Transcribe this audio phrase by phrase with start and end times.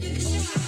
[0.00, 0.59] Big shot.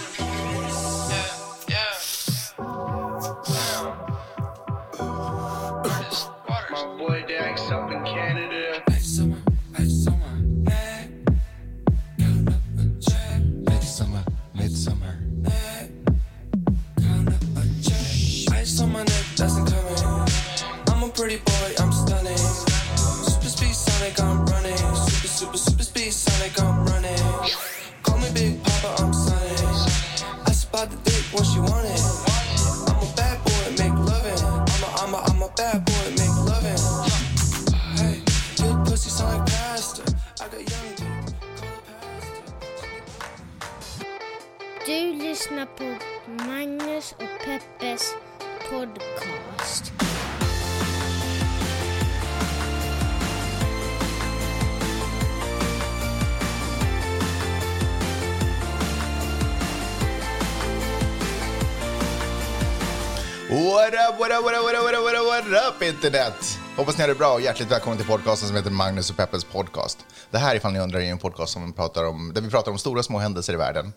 [66.04, 66.58] Internet?
[66.76, 69.44] Hoppas ni har det bra och hjärtligt välkommen till podcasten som heter Magnus och Peppes
[69.44, 69.98] podcast.
[70.30, 72.78] Det här, ifall ni undrar, är en podcast som pratar om, där vi pratar om
[72.78, 73.92] stora små händelser i världen.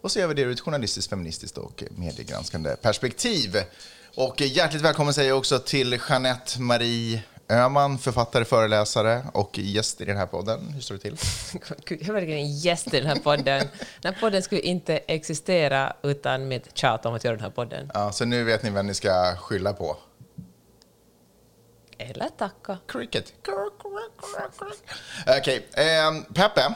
[0.00, 3.56] Och så gör vi det ur ett journalistiskt, feministiskt och mediegranskande perspektiv.
[4.14, 10.04] Och hjärtligt välkommen säger jag också till Jeanette Marie Öhman, författare, föreläsare och gäst i
[10.04, 10.72] den här podden.
[10.74, 11.16] Hur står det till?
[11.84, 13.68] Gud, jag är verkligen en gäst i den här podden.
[14.02, 17.90] Den här podden skulle inte existera utan mitt tjat om att göra den här podden.
[17.94, 19.96] Ja, så nu vet ni vem ni ska skylla på.
[22.00, 22.78] Eller tacka.
[22.86, 23.32] Cricket.
[25.38, 26.74] Okej, ehm, Peppe.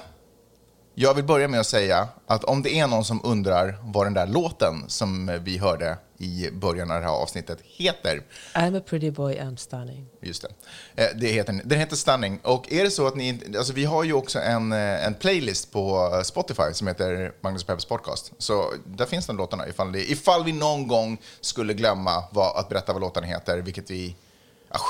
[0.95, 4.15] Jag vill börja med att säga att om det är någon som undrar vad den
[4.15, 8.23] där låten som vi hörde i början av det här avsnittet heter.
[8.55, 10.07] I'm a pretty boy, I'm stunning.
[10.23, 11.03] Just det.
[11.03, 12.41] Eh, det heter, den heter Stunning.
[12.43, 15.73] Och är det så att ni alltså vi har ju också en, eh, en playlist
[15.73, 18.33] på Spotify som heter Magnus och Peppers podcast.
[18.39, 22.69] Så där finns de låtarna ifall, det, ifall vi någon gång skulle glömma vad, att
[22.69, 24.17] berätta vad låtarna heter, vilket vi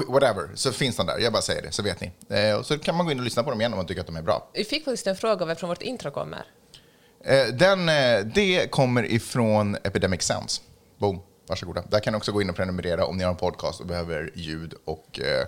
[0.08, 1.18] Whatever, så finns de där.
[1.18, 2.12] Jag bara säger det, så vet ni.
[2.28, 4.00] Eh, och så kan man gå in och lyssna på dem igen om man tycker
[4.00, 4.50] att de är bra.
[4.52, 6.46] Vi fick faktiskt en fråga varifrån vårt intro kommer.
[7.24, 10.62] Eh, den, eh, det kommer ifrån Epidemic Sounds.
[10.98, 11.82] Boom, varsågoda.
[11.90, 14.32] Där kan ni också gå in och prenumerera om ni har en podcast och behöver
[14.34, 15.46] ljud och eh,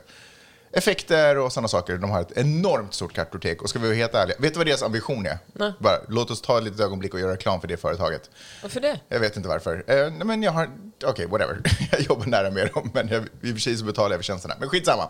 [0.76, 1.96] effekter och sådana saker.
[1.96, 4.66] De har ett enormt stort kartotek och ska vi vara helt ärliga, vet du vad
[4.66, 5.38] deras ambition är?
[5.52, 5.72] Nej.
[5.78, 8.30] Bara, låt oss ta ett litet ögonblick och göra reklam för det företaget.
[8.62, 9.00] Varför det?
[9.08, 9.84] Jag vet inte varför.
[9.86, 10.70] Eh, men jag har,
[11.04, 11.60] okej, whatever.
[11.90, 14.24] jag jobbar nära med dem, men jag, i och för sig så betalar jag för
[14.24, 14.54] tjänsterna.
[14.60, 15.08] Men skitsamma.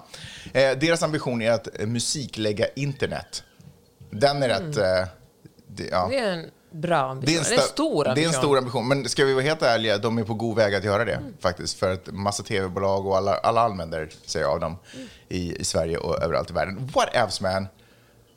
[0.53, 3.43] Eh, deras ambition är att eh, musiklägga internet.
[4.11, 4.77] Den är rätt...
[4.77, 5.09] Eh,
[5.69, 6.09] det, ja.
[6.11, 7.27] Det är en bra ambition.
[7.27, 8.35] Det är en, Det är en sta- stor Det är ambition.
[8.35, 8.89] en stor ambition.
[8.89, 11.79] Men ska vi vara helt ärliga, de är på god väg att göra det faktiskt.
[11.79, 14.77] För att massa tv-bolag och alla, alla använder sig av dem
[15.29, 16.91] i, i Sverige och överallt i världen.
[16.95, 17.67] What else man?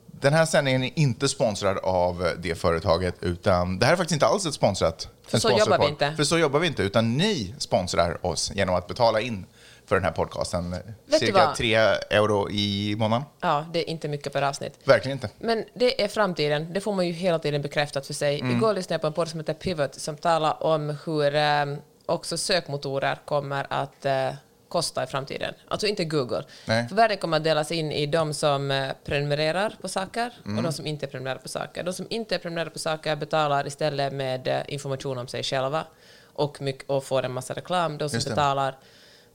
[0.06, 4.26] Den här sändningen är inte sponsrad av det företaget, utan det här är faktiskt inte
[4.26, 5.08] alls ett sponsrat.
[5.26, 6.12] För så jobbar vi inte.
[6.16, 9.46] För så jobbar vi inte, utan ni sponsrar oss genom att betala in
[9.90, 10.76] för den här podcasten.
[11.06, 11.54] du Cirka?
[11.56, 11.74] 3
[12.10, 13.24] euro i månaden.
[13.40, 14.78] Ja, det är inte mycket per avsnitt.
[14.84, 15.30] Verkligen inte.
[15.38, 16.72] Men det är framtiden.
[16.72, 18.40] Det får man ju hela tiden bekräftat för sig.
[18.40, 18.56] Mm.
[18.56, 21.66] Igår lyssnade jag på en podd som heter Pivot som talar om hur eh,
[22.06, 24.30] också sökmotorer kommer att eh,
[24.68, 25.54] kosta i framtiden.
[25.68, 26.44] Alltså inte Google.
[26.66, 26.88] Nej.
[26.88, 30.56] För världen kommer att delas in i de som eh, prenumererar på saker Mm.
[30.58, 31.82] och de som inte prenumererar på saker.
[31.82, 35.86] De som inte prenumererar på saker betalar istället med information om sig själva
[36.34, 37.98] och, mycket, och får en massa reklam.
[37.98, 38.76] De som betalar,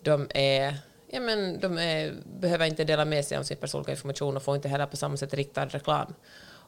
[0.06, 0.78] de är
[1.08, 4.56] Ja, men de är, behöver inte dela med sig av sin personliga information och får
[4.56, 6.14] inte heller på samma sätt riktad reklam.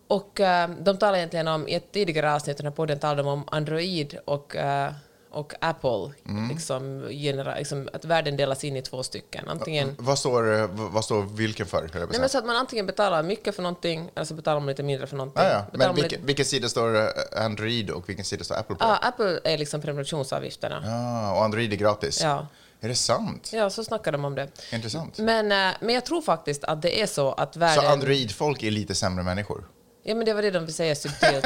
[0.07, 3.21] Och eh, de talar egentligen om, i ett tidigare avsnitt i den här podden talade
[3.21, 4.91] de om Android och, eh,
[5.31, 6.49] och Apple, Mm.
[6.49, 9.47] liksom, genera, liksom, att världen delas in i två stycken.
[9.47, 11.89] Antingen, Vad står, eh, vad står vilken för?
[11.93, 14.83] nej, men så att man antingen betalar mycket för någonting eller så betalar man lite
[14.83, 15.43] mindre för någonting.
[15.43, 15.65] Ah, ja.
[15.73, 18.83] Men vilken, lite- vilken sida står Android och vilken sida står Apple på?
[18.85, 20.83] Ja, Apple är liksom prenumerationsavgifterna.
[20.85, 22.21] Ah, och Android är gratis?
[22.23, 22.47] Ja.
[22.81, 23.49] Är det sant?
[23.53, 24.47] Ja, så snackar de om det.
[24.73, 25.17] Intressant.
[25.17, 27.83] Men, eh, men jag tror faktiskt att det är så att världen...
[27.83, 29.67] Så Android-folk är lite sämre människor?
[30.03, 31.45] Ja, men det var det de ville säga subtilt.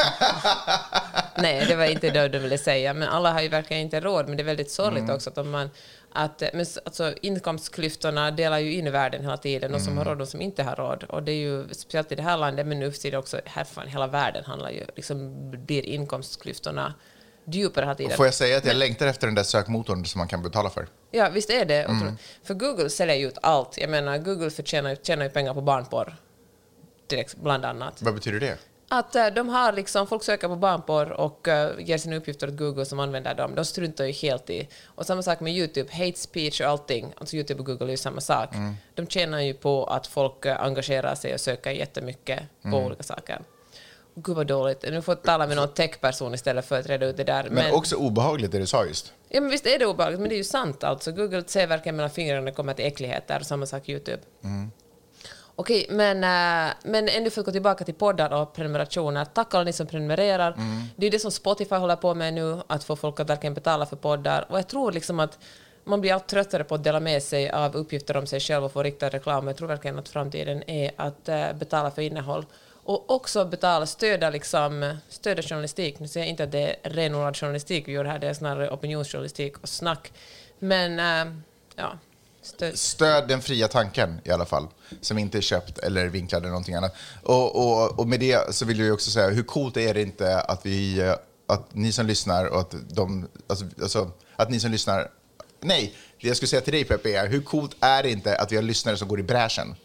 [1.37, 4.27] Nej, det var inte det de ville säga, men alla har ju verkligen inte råd.
[4.27, 5.69] Men det är väldigt sorgligt också att om man...
[6.13, 10.21] Att, men, s- alltså, inkomstklyftorna delar ju in världen hela tiden, de som har råd
[10.21, 11.03] och som inte har råd.
[11.03, 13.87] Och det är ju speciellt i det här landet, men nu för också, här fan,
[13.87, 15.35] hela världen handlar ju, liksom
[15.65, 16.93] blir inkomstklyftorna
[17.45, 18.17] djupare hela tiden.
[18.17, 20.87] Får jag säga att jag längtar efter den där sökmotorn som man kan betala för?
[21.11, 21.83] Ja, visst är det.
[21.83, 22.17] Mm.
[22.43, 23.77] För Google säljer ju ut allt.
[23.77, 26.15] Jag menar, Google förtjänar, tjänar ju pengar på barnporr,
[27.07, 28.01] direkt, bland annat.
[28.01, 28.57] Vad betyder det?
[28.93, 32.57] Att eh, de har liksom, folk söker på barnporr och eh, ger sina uppgifter åt
[32.57, 33.55] Google som använder dem.
[33.55, 34.67] De struntar ju helt i.
[34.85, 37.13] Och samma sak med YouTube, hate speech och allting.
[37.17, 38.49] Alltså YouTube och Google är ju samma sak.
[38.95, 43.41] De tjänar ju på att folk eh, engagerar sig och söker jättemycket på olika saker.
[44.15, 44.85] Gud vad dåligt.
[44.91, 47.47] Nu får jag tala med någon techperson istället för att reda ut det där.
[47.49, 49.13] Men, också obehagligt det du sa just.
[49.29, 51.11] Ja, men visst är det obehagligt, men det är ju sant alltså.
[51.11, 54.21] Google ser verkligen mellan fingrarna när det kommer till äckligheter, och samma sak YouTube.
[55.55, 59.25] Okej, men, äh, men ännu för att gå tillbaka till poddar och prenumerationer.
[59.25, 60.55] Tack alla ni som prenumererar.
[60.95, 63.85] Det är det som Spotify håller på med nu, att få folk att verkligen betala
[63.85, 64.45] för poddar.
[64.49, 65.39] Och jag tror liksom att
[65.83, 68.71] man blir allt tröttare på att dela med sig av uppgifter om sig själv och
[68.71, 69.47] få riktad reklam.
[69.47, 72.45] Jag tror verkligen att framtiden är att äh, betala för innehåll.
[72.83, 75.99] Och också betala, stödja, liksom, stödja journalistik.
[75.99, 78.69] Nu säger jag inte att det är renodlad journalistik vi gör här, det är snarare
[78.69, 80.11] opinionsjournalistik och snack.
[80.59, 81.33] Men, äh,
[81.75, 81.91] ja.
[82.43, 82.77] Stöd.
[82.79, 84.67] Stöd den fria tanken i alla fall,
[85.01, 86.95] som inte är köpt eller vinklad eller någonting annat.
[87.23, 90.39] Och, och, och med det så vill jag också säga, hur coolt är det inte
[90.39, 91.13] att vi, eh,
[91.47, 95.11] att ni som lyssnar och att de, alltså, alltså att ni som lyssnar,
[95.59, 98.51] nej, det jag skulle säga till dig Peppe är, hur coolt är det inte att
[98.51, 99.75] vi har lyssnare som går i bräschen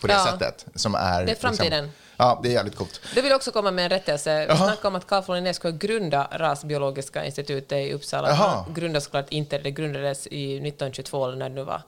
[0.00, 0.24] på det Ja.
[0.32, 0.66] sättet?
[0.74, 1.84] Som är, Det är framtiden.
[1.84, 3.00] Liksom, ja, det är jävligt coolt.
[3.14, 4.40] Du vill också komma med en rättelse.
[4.40, 4.56] Vi Jaha.
[4.56, 8.64] snackade om att Carl von Linné skulle grunda Rasbiologiska institutet i Uppsala.
[8.68, 11.82] Det grundades såklart inte, det grundades i 1922 eller när det nu var.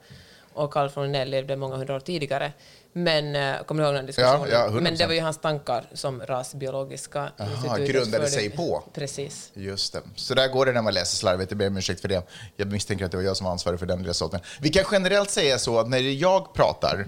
[0.53, 2.53] Och Carl von Linné levde många hundra år tidigare.
[2.93, 4.41] Men, eh, kommer du ihåg den diskussionen?
[4.41, 4.81] Ja, ja, 100%.
[4.83, 8.85] Men det var ju hans tankar som Rasbiologiska Jaha, institutet grundade förde- sig på.
[8.95, 9.51] Precis.
[9.55, 10.01] Just det.
[10.17, 11.51] Så där går det när man läser slarvigt.
[11.51, 12.23] Jag ber om ursäkt för det.
[12.57, 14.41] Jag misstänker att det var jag som var ansvarig för den sorten.
[14.61, 17.07] Vi kan generellt säga så att när jag pratar,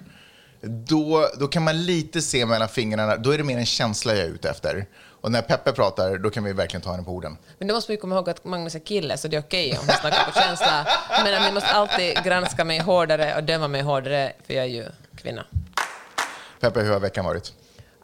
[0.62, 3.16] då, då kan man lite se mellan fingrarna.
[3.16, 4.86] Då är det mer en känsla jag är ute efter.
[5.20, 7.36] Och när Peppe pratar, då kan vi verkligen ta henne på orden.
[7.58, 9.88] Men då måste vi komma ihåg att Magnus är kille, så det är okej om
[9.88, 10.86] han snackar på känsla.
[11.24, 14.86] Men ni måste alltid granska mig hårdare och döma mig hårdare, för jag är ju
[15.16, 15.46] kvinna.
[16.60, 17.52] Peppe, hur har veckan varit?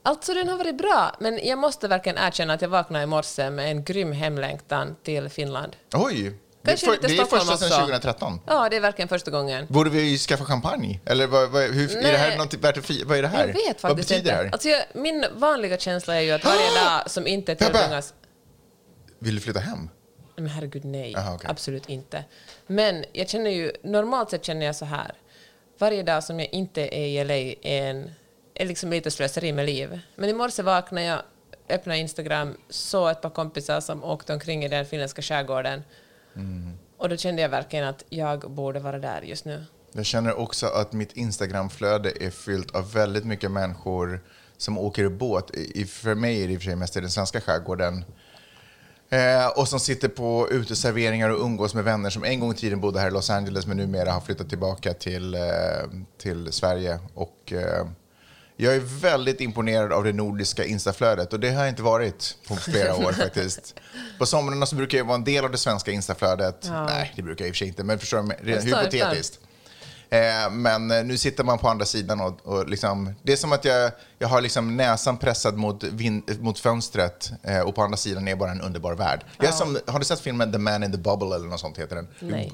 [0.03, 3.51] Alltså den har varit bra, men jag måste verkligen erkänna att jag vaknade i morse
[3.51, 5.77] med en grym hemlängtan till Finland.
[5.95, 6.35] Oj!
[6.67, 7.81] Det Kanske för, lite det är Stockholm första sedan också.
[7.81, 8.41] 2013.
[8.47, 9.67] Ja, det är verkligen första gången.
[9.69, 11.01] Borde vi skaffa champagne?
[11.05, 13.47] Eller vad, vad, hur, är det här något värt att Vad är det här?
[13.47, 14.31] Jag vet vad faktiskt betyder inte.
[14.31, 14.53] det här?
[14.53, 18.15] Alltså jag, min vanliga känsla är ju att varje dag som inte tillbringas...
[19.19, 19.89] Vill du flytta hem?
[20.37, 21.17] Men herregud, nej.
[21.17, 21.51] Aha, okej.
[21.51, 22.25] Absolut inte.
[22.67, 25.13] Men jag känner ju, normalt sett känner jag så här.
[25.79, 28.11] Varje dag som jag inte är i LA är, en,
[28.55, 30.01] är liksom lite slöseri med liv.
[30.17, 31.21] Men i morse vaknade jag,
[31.69, 35.83] öppnade Instagram, såg ett par kompisar som åkte omkring i den finländska skärgården.
[36.37, 36.79] Mm.
[36.99, 39.65] Och då kände jag verkligen att jag borde vara där just nu.
[39.93, 44.21] Jag känner också att mitt Instagramflöde är fyllt av väldigt mycket människor
[44.57, 45.51] som åker båt.
[45.55, 48.05] I, för mig är det i och för sig mest i den svenska skärgården.
[49.09, 52.81] Eh, och som sitter på uteserveringar och umgås med vänner som en gång i tiden
[52.81, 55.41] bodde här i Los Angeles men numera har flyttat tillbaka till, eh,
[56.19, 56.99] till Sverige.
[57.15, 57.87] Och, eh,
[58.57, 62.57] jag är väldigt imponerad av det nordiska instaflödet och det har jag inte varit på
[62.57, 63.75] flera år faktiskt.
[64.19, 66.69] På somrarna så brukar jag vara en del av det svenska instaflödet.
[66.71, 69.41] Nej, det brukar jag i och för sig inte, men förstår du, hypotetiskt.
[70.11, 73.53] Eh, men eh, nu sitter man på andra sidan och, och liksom, det är som
[73.53, 77.97] att jag, jag har liksom näsan pressad mot, vin, mot fönstret eh, och på andra
[77.97, 79.25] sidan är bara en underbar värld.
[79.39, 81.79] Jag är som, har du sett filmen The Man in the Bubble eller något sånt
[81.79, 82.09] heter den?
[82.21, 82.53] Nej.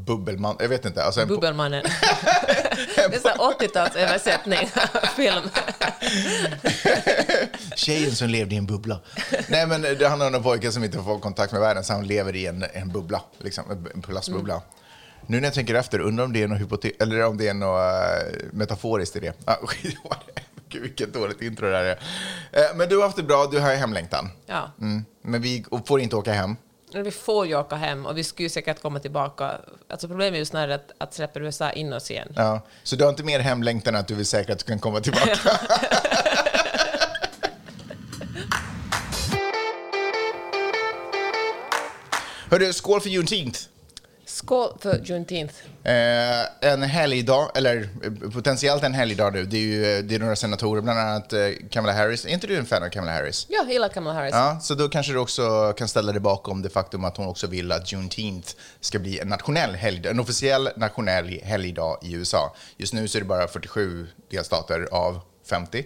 [0.00, 1.04] Bu- Bubbelman, jag vet inte.
[1.04, 1.82] Alltså en, Bubbelmannen.
[2.96, 4.68] det är så här 80-talsöversättning
[5.02, 5.44] av film.
[7.76, 9.00] Tjejen som levde i en bubbla.
[9.48, 12.06] Nej, men det handlar om en pojke som inte får kontakt med världen, så han
[12.06, 14.62] lever i en, en bubbla, liksom, en plastbubbla.
[15.26, 17.54] Nu när jag tänker efter, undrar om det är något, hypote- eller om det är
[17.54, 19.32] något eh, metaforiskt i det.
[19.44, 19.54] Ah.
[20.68, 21.98] Gud, vilket dåligt intro det här är.
[22.52, 24.30] Eh, men du har haft det bra, du har hemlängtan.
[24.46, 24.70] Ja.
[24.80, 25.04] Mm.
[25.22, 26.56] Men vi får inte åka hem.
[26.94, 29.60] Vi får ju åka hem och vi skulle säkert komma tillbaka.
[29.88, 32.32] Alltså problemet är ju snarare att, att släpper USA in oss igen.
[32.36, 32.60] Ja.
[32.82, 35.00] Så du har inte mer hemlängtan än att du vill säkra att du kan komma
[35.00, 35.38] tillbaka?
[42.50, 43.60] Hörru, skål för Juneteenth.
[44.40, 45.54] Skål för Juneteenth.
[45.84, 49.44] Eh, en helgdag, eller eh, potentiellt en helgdag nu.
[49.44, 52.24] Det är ju eh, det är några senatorer, bland annat eh, Kamala Harris.
[52.24, 53.46] Är inte du en fan av Kamala Harris?
[53.48, 54.34] Ja, jag gillar Kamala Harris.
[54.34, 57.46] Ja, så då kanske du också kan ställa dig bakom det faktum att hon också
[57.46, 62.54] vill att Juneteenth ska bli en nationell helgdag, en officiell nationell helgdag i USA.
[62.76, 65.20] Just nu så är det bara 47 delstater av
[65.50, 65.84] 50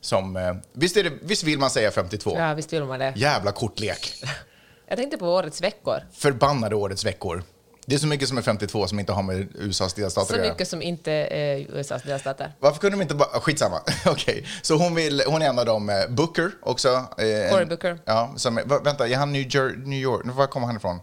[0.00, 0.36] som...
[0.36, 2.36] Eh, visst, det, visst vill man säga 52?
[2.38, 3.12] Ja, visst vill man det.
[3.16, 4.12] Jävla kortlek.
[4.88, 6.02] Jag tänkte på årets veckor.
[6.12, 7.42] Förbannade årets veckor.
[7.88, 10.68] Det är så mycket som är 52 som inte har med USAs delstater Så mycket
[10.68, 12.52] som inte är USAs delstater.
[12.58, 13.40] Varför kunde de inte bara...
[13.40, 13.80] Skitsamma.
[14.06, 14.46] Okej.
[14.62, 15.88] Så hon, vill, hon är en av dem.
[15.88, 16.88] eh, Booker också.
[17.18, 17.98] eh, Cory Booker.
[18.04, 20.22] Ja, som, vänta, är han New, Jer- New York?
[20.24, 20.98] Var kommer han ifrån?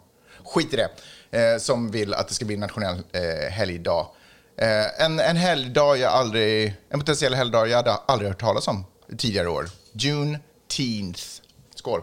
[0.46, 0.90] Skit i det.
[1.54, 4.08] Eh, som vill att det ska bli en nationell eh, helgdag.
[4.58, 6.76] Eh, en, en helgdag jag aldrig...
[6.90, 8.86] En potentiell helgdag jag hade aldrig hört talas om
[9.18, 9.70] tidigare år.
[9.94, 11.22] Juneteenth.
[11.76, 12.02] Skål.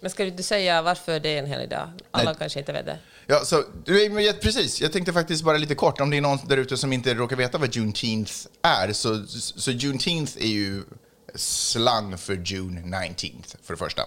[0.00, 1.88] Men ska du inte säga varför det är en helig dag?
[2.10, 2.34] Alla Nej.
[2.38, 2.98] kanske inte vet det.
[3.26, 4.80] Ja, så, jag- precis.
[4.80, 7.36] Jag tänkte faktiskt bara lite kort, om det är någon där ute som inte råkar
[7.36, 9.24] veta vad Juneteenth är, så,
[9.60, 10.82] så Juneteenth är ju
[11.34, 14.02] slang för June 19th för det första.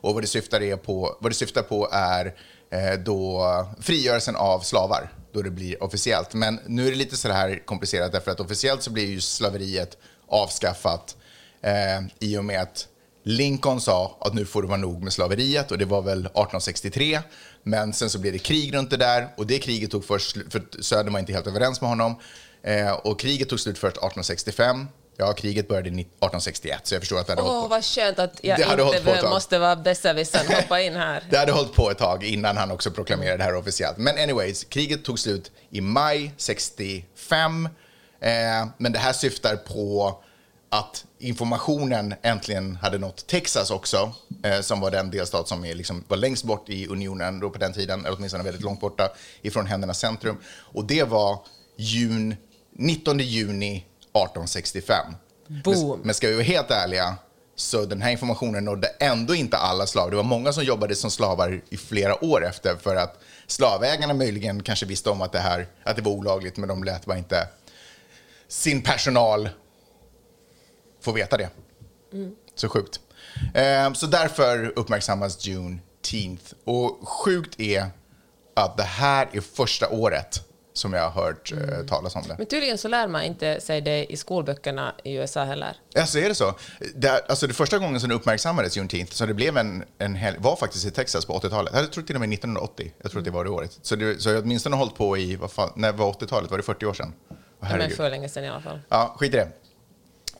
[0.00, 2.26] Och vad det syftar, är på, vad det syftar på är
[2.70, 3.44] eh, då
[3.80, 6.34] frigörelsen av slavar, då det blir officiellt.
[6.34, 9.96] Men nu är det lite så här komplicerat därför att officiellt så blir ju slaveriet
[10.28, 11.16] avskaffat
[11.62, 12.86] eh, i och med att
[13.24, 17.20] Lincoln sa att nu får det vara nog med slaveriet och det var väl 1863.
[17.62, 20.82] Men sen så blev det krig runt det där och det kriget tog först för
[20.82, 22.16] Södern var inte helt överens med honom.
[22.62, 24.88] Eh, och kriget tog slut först 1865.
[25.16, 27.68] Ja, kriget började ni- 1861 så jag förstår att det hade Åh, på.
[27.68, 31.22] vad skönt att jag inte måste vara besserwissern hoppa in här.
[31.30, 33.96] Det hade hållit på ett tag innan han också proklamerade det här officiellt.
[33.98, 37.68] Men anyways, kriget tog slut i maj 65.
[38.20, 38.30] Eh,
[38.78, 40.18] men det här syftar på
[40.72, 44.12] att informationen äntligen hade nått Texas också,
[44.42, 47.58] eh, som var den delstat som är liksom, var längst bort i unionen då på
[47.58, 49.08] den tiden, eller åtminstone väldigt långt borta
[49.42, 50.36] ifrån händernas centrum.
[50.44, 51.38] Och det var
[51.76, 52.36] jun,
[52.72, 55.14] 19 juni 1865.
[55.46, 55.88] Boom.
[55.88, 57.16] Men, men ska vi vara helt ärliga,
[57.56, 60.10] så den här informationen nådde ändå inte alla slavar.
[60.10, 64.62] Det var många som jobbade som slavar i flera år efter för att slavägarna möjligen
[64.62, 67.48] kanske visste om att det här att det var olagligt, men de lät bara inte
[68.48, 69.48] sin personal
[71.00, 71.48] få veta det.
[72.54, 73.00] Så sjukt.
[73.54, 76.54] Eh, så därför uppmärksammas Juneteenth.
[76.64, 77.86] Och sjukt är
[78.54, 82.34] att det här är första året som jag har hört eh, talas om det.
[82.38, 85.76] Men tydligen så lär man inte sig det i skolböckerna i USA heller.
[85.96, 86.54] Alltså är det så?
[86.94, 90.36] Det, alltså det första gången som det uppmärksammades Juneteenth, så det blev en, en helg,
[90.40, 91.74] var faktiskt i Texas på 80-talet.
[91.74, 92.92] Jag tror till och med 1980.
[93.02, 93.78] Jag tror att det var det året.
[93.82, 96.50] Så, det, så jag har åtminstone hållit på i, vad fan, när var 80-talet?
[96.50, 97.14] Var det 40 år sedan?
[97.62, 98.80] Åh, Men för länge sedan i alla fall.
[98.88, 99.48] Ja, skit i det.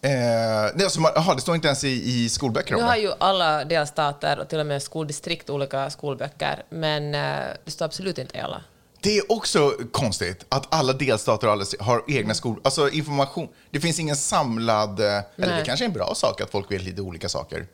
[0.03, 1.89] Eh, det, är alltså, aha, det står inte ens i,
[2.25, 6.63] i skolböcker Nu om har ju alla delstater och till och med skoldistrikt olika skolböcker,
[6.69, 8.63] men eh, det står absolut inte i alla.
[9.03, 12.61] Det är också konstigt att alla delstater alla har egna skolor.
[12.65, 13.49] Alltså information.
[13.71, 15.01] Det finns ingen samlad...
[15.01, 15.65] eh, Eller det Nej.
[15.65, 17.67] kanske är en bra sak att folk vet lite olika saker.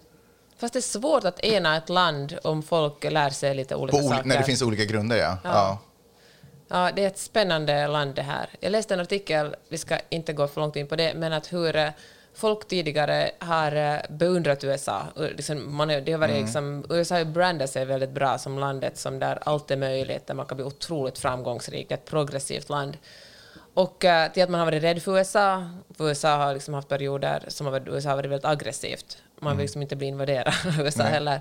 [0.58, 4.08] Fast det är svårt att ena ett land om folk lär sig lite olika oli-
[4.08, 4.24] saker.
[4.24, 5.36] när det finns olika grunder, ja.
[5.44, 5.78] ja.
[6.68, 8.48] Ja, det är ett spännande land det här.
[8.60, 11.52] Jag läste en artikel, vi ska inte gå för långt in på det, men att
[11.52, 11.88] hur eh,
[12.36, 15.02] folk tidigare har eh, beundrat USA.
[15.16, 19.18] Liksom, man, det har varit liksom, USA har brandat sig väldigt bra som landet som
[19.18, 22.96] där allt är möjligt, där man kan bli otroligt framgångsrik, ett progressivt land.
[23.74, 26.88] Och eh, till att man har varit rädd för USA, för USA har liksom haft
[26.88, 29.18] perioder som har varit, USA har varit väldigt aggressivt.
[29.40, 31.40] Man vill liksom inte bli invaderad av USA heller.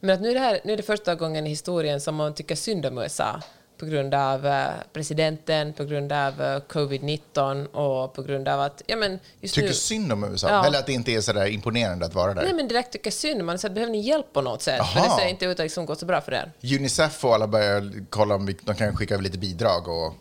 [0.00, 2.34] Men att nu är, det här, nu är det första gången i historien som man
[2.34, 3.40] tycker synd om USA
[3.78, 8.82] på grund av eh, presidenten, på grund av eh, covid-19 och på grund av att,
[8.86, 9.74] ja men just Tycker nu...
[9.74, 10.48] synd om USA?
[10.48, 10.66] Ja.
[10.66, 12.42] Eller att det inte är så där imponerande att vara där?
[12.42, 14.86] Nej men direkt tycker synd, man säger behöver ni hjälp på något sätt?
[14.86, 15.16] För Aha.
[15.16, 17.92] det ser inte ut att liksom gå så bra för er, Unicef och alla börjar
[18.10, 20.14] kolla om vi, de kan skicka lite bidrag och,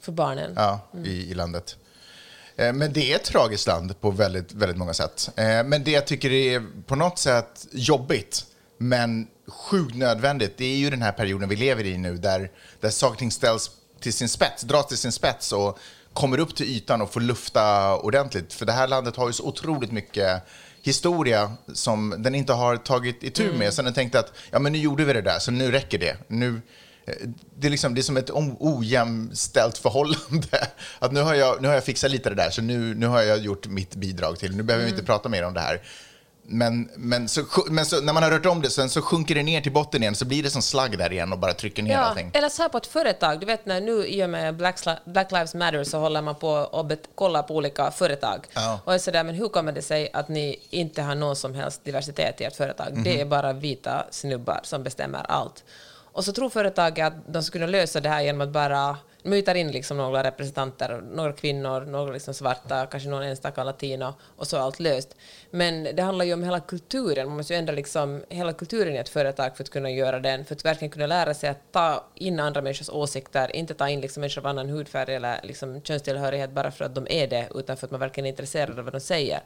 [0.00, 0.52] för barnen.
[0.56, 1.76] ja, i, i landet.
[2.56, 5.30] Eh, Men det är ett tragiskt land på väldigt, väldigt många sätt.
[5.36, 8.46] Men det jag tycker är på något sätt jobbigt,
[8.82, 12.90] men sjukt nödvändigt, det är ju den här perioden vi lever i nu där, där
[12.90, 13.70] saker och ting ställs
[14.00, 15.78] till sin spets, dras till sin spets och
[16.12, 18.52] kommer upp till ytan och får lufta ordentligt.
[18.52, 20.42] För det här landet har ju så otroligt mycket
[20.82, 23.74] historia som den inte har tagit itu med.
[23.74, 26.16] Så den tänkte att ja, men nu gjorde vi det där, så nu räcker det.
[26.28, 26.60] Nu,
[27.06, 27.14] eh,
[27.58, 30.68] det, är liksom, det är som ett ojämställt förhållande.
[30.98, 33.22] Att nu har, jag, nu har jag fixat lite det där, så nu, nu har
[33.22, 34.56] jag gjort mitt bidrag till.
[34.56, 35.82] Nu behöver vi inte prata mer om det här.
[36.44, 39.42] Men, men, så, men så, när man har rört om det, sen så sjunker det
[39.42, 41.92] ner till botten igen, så blir det som slagg där igen och bara trycker ner
[41.92, 42.30] Ja, allting.
[42.34, 43.40] eller så här på ett företag.
[43.40, 46.48] Du vet när nu i och med Black, Black Lives Matter så håller man på
[46.50, 48.46] och kollar på olika företag.
[48.54, 48.80] Ja.
[48.84, 51.84] Och är sådär, men hur kommer det sig att ni inte har någon som helst
[51.84, 52.92] diversitet i ert företag?
[52.92, 53.02] Mhm.
[53.04, 55.64] Det är bara vita snubbar som bestämmer allt.
[56.12, 59.42] Och så tror företaget att de ska kunna lösa det här genom att bara de
[59.42, 64.46] tar in liksom några representanter, några kvinnor, några liksom svarta, kanske någon enstaka latino och
[64.46, 65.16] så är allt löst.
[65.50, 68.98] Men det handlar ju om hela kulturen, man måste ju ändra liksom hela kulturen i
[68.98, 72.04] ett företag för att kunna göra den, för att verkligen kunna lära sig att ta
[72.14, 76.50] in andra människors åsikter, inte ta in liksom människor av annan hudfärg eller liksom könstillhörighet
[76.50, 78.94] bara för att de är det, utan för att man verkligen är intresserad av vad
[78.94, 79.42] de säger.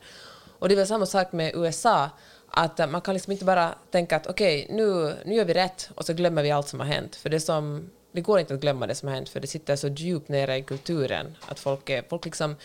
[0.59, 2.11] Och det är väl samma sak med USA,
[2.49, 6.05] att man kan liksom inte bara tänka att okej, nu, nu gör vi rätt och
[6.05, 7.17] så glömmer vi allt som har hänt.
[7.17, 9.77] För det, som, det går inte att glömma det som har hänt, för det sitter
[9.77, 12.57] så djupt nere i kulturen att folk är, folk liksom...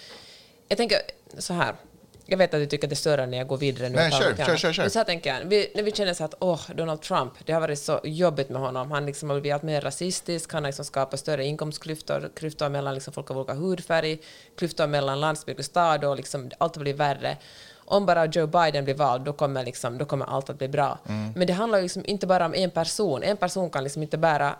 [0.67, 0.97] Jag tänker
[1.37, 1.75] så här,
[2.25, 3.95] jag vet att du tycker att det är störande när jag går vidare nu.
[3.95, 4.89] Nej, kör, kör, kör, kör.
[4.89, 7.61] Så här tänker jag, vi, när vi känner så att åh, Donald Trump, det har
[7.61, 8.91] varit så jobbigt med honom.
[8.91, 12.93] Han liksom har blivit allt mer rasistisk, han har liksom skapat större inkomstklyftor, klyftor mellan
[12.93, 14.19] liksom folk av olika hudfärg,
[14.57, 17.37] klyftor mellan landsbygd och stad och liksom, allt blivit värre.
[17.85, 20.99] Om bara Joe Biden blir vald, då kommer, liksom, då kommer allt att bli bra.
[21.07, 21.31] Mm.
[21.35, 23.23] Men det handlar liksom inte bara om en person.
[23.23, 24.55] En person kan liksom inte bära bär-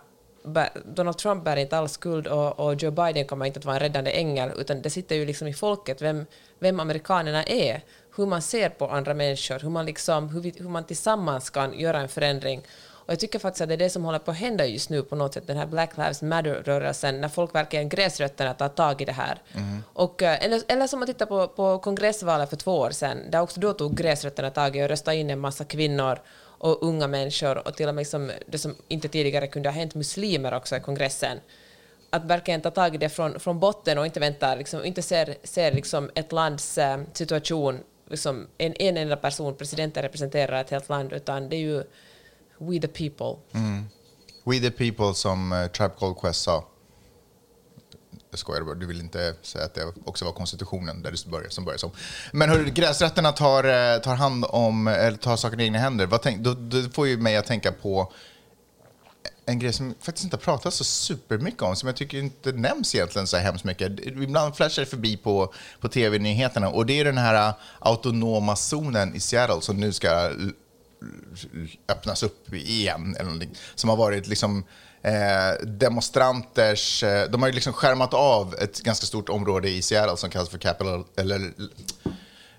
[0.84, 3.82] Donald Trump bär inte all skuld och, och Joe Biden kommer inte att vara en
[3.82, 6.26] räddande ängel, utan det sitter ju liksom i folket vem,
[6.58, 7.80] vem amerikanerna är.
[8.16, 11.78] hur man ser på andra människor, hur man, liksom, hur, vi, hur man tillsammans kan
[11.78, 12.62] göra en förändring.
[13.04, 15.02] Och jag tycker faktiskt att det är det som håller på att hända just nu
[15.02, 19.04] på något sätt, den här Black Lives Matter-rörelsen, när folk verkligen gräsrötterna tar tag i
[19.04, 19.38] det här.
[19.92, 23.40] Och, eh, eller, eller som man tittar på, på kongressvalet för två år sedan, där
[23.40, 26.18] också då tog gräsrötterna tag i och röstade in en massa kvinnor
[26.62, 29.94] och unga människor och till och med liksom det som inte tidigare kunde ha hänt
[29.94, 31.38] muslimer också i kongressen
[32.10, 35.36] att verkligen ta tag i det från, från botten och inte vänta, liksom, inte ser,
[35.42, 40.88] ser liksom ett lands äh, situation, liksom en, en enda person, presidenten representerar ett helt
[40.88, 41.84] land, utan det är ju
[42.58, 43.42] we the people.
[43.54, 43.84] Mm.
[44.44, 46.64] We the people som eh, uh, Tribe Called Quest sa.
[48.32, 51.48] Jag skojar bara, du vill inte säga att det också var konstitutionen där det börjar,
[51.48, 51.90] som börjar som.
[52.32, 56.22] Men hur gräsrätterna tar, eh, tar hand om, eller tar saker i egna händer, vad
[56.22, 58.12] tänk, då, då får ju mig att tänka på
[59.46, 62.94] en grej som faktiskt inte har pratats så supermycket om, som jag tycker inte nämns
[62.94, 64.00] egentligen så hemskt mycket.
[64.00, 69.14] Ibland flashar det förbi på, på tv-nyheterna och det är den här eh, autonoma zonen
[69.14, 70.30] i Seattle som nu ska
[71.88, 73.14] öppnas upp igen.
[73.14, 74.64] Eller någonting, som har varit liksom
[75.02, 77.02] eh, demonstranters...
[77.02, 80.48] Eh, de har ju liksom skärmat av ett ganska stort område i Seattle som kallas
[80.48, 81.04] för Capital...
[81.16, 81.52] Eller,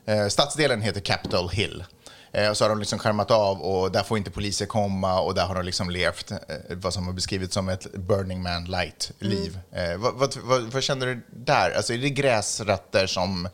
[0.05, 1.83] eh, stadsdelen heter Capitol Hill.
[2.31, 5.33] Eh, och så har de liksom skärmat av och där får inte poliser komma och
[5.35, 6.37] där har de liksom levt eh,
[6.69, 9.59] vad som har beskrivits som ett Burning Man light-liv.
[9.71, 11.71] Eh, vad, vad, vad, vad känner du där?
[11.71, 13.49] Alltså är det gräsrötter som,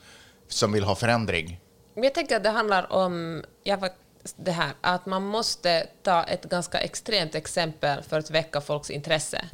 [0.48, 1.60] som vill ha förändring?
[1.96, 4.04] Jag tänker att det handlar om ja, faktiskt
[4.36, 9.46] det här att man måste ta ett ganska extremt exempel för att väcka folks intresse.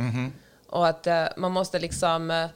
[0.69, 2.47] Och att eh, man måste liksom eh,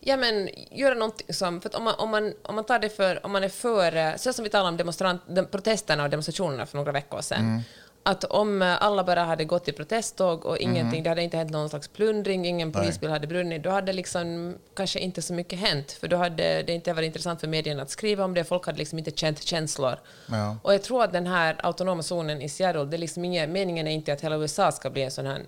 [0.00, 1.60] ja, men, göra någonting som...
[1.60, 3.26] För att om, man, om, man, om man tar det för...
[3.26, 3.96] Om man är för...
[3.96, 7.62] eh, Så som vi talade om demonstrant, de, protesterna och demonstrationerna för några veckor sedan.
[8.08, 11.50] Att om eh, alla bara hade gått i protesttåg och ingenting, det hade inte hänt
[11.50, 15.92] någon slags plundring, ingen polisbil hade brunnit, då hade liksom kanske inte så mycket hänt,
[15.92, 18.78] för då hade det inte varit intressant för medierna att skriva om det, folk hade
[18.78, 19.98] liksom inte känt känslor.
[20.26, 20.56] Ja.
[20.62, 23.86] Och jag tror att den här autonoma zonen i Seattle, det är liksom inga, meningen
[23.86, 25.42] är inte att hela USA ska bli en sån här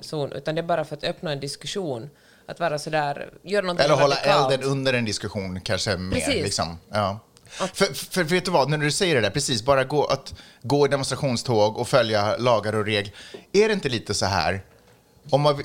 [0.00, 2.10] zon, utan det är bara för att öppna en diskussion,
[2.46, 4.52] att vara sådär, göra någonting Eller hålla radikalt.
[4.52, 6.14] elden under en diskussion kanske mer.
[6.14, 6.44] Precis.
[6.44, 6.78] Liksom.
[6.90, 7.18] Ja.
[7.46, 10.86] För, för vet du vad, när du säger det där, precis, bara gå, att gå
[10.86, 13.12] i demonstrationståg och följa lagar och regler.
[13.52, 14.62] Är det inte lite så här,
[15.30, 15.62] om man,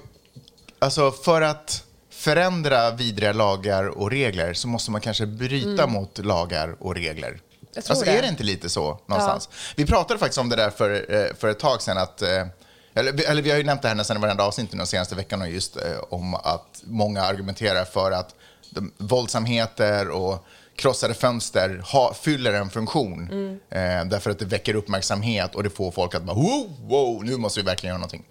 [0.79, 6.75] alltså för att förändra vidriga lagar och regler så måste man kanske bryta mot lagar
[6.79, 7.27] och regler.
[7.29, 7.39] Mm.
[7.75, 8.11] Alltså det.
[8.17, 9.49] är det inte lite så någonstans?
[9.75, 12.45] Vi pratade faktiskt om det där för, eh, för ett tag sedan att eh,
[12.93, 15.15] eller, vi- eller vi har ju nämnt det här nästan i varenda avsnitt de senaste
[15.15, 18.35] veckorna just eh, om att många argumenterar för att
[18.69, 20.45] de, våldsamheter och
[20.79, 23.29] krossade fönster ha, fyller en funktion.
[23.71, 27.37] Eh, därför att det väcker uppmärksamhet och det får folk att bara wow, wow nu
[27.37, 28.25] måste vi verkligen göra någonting.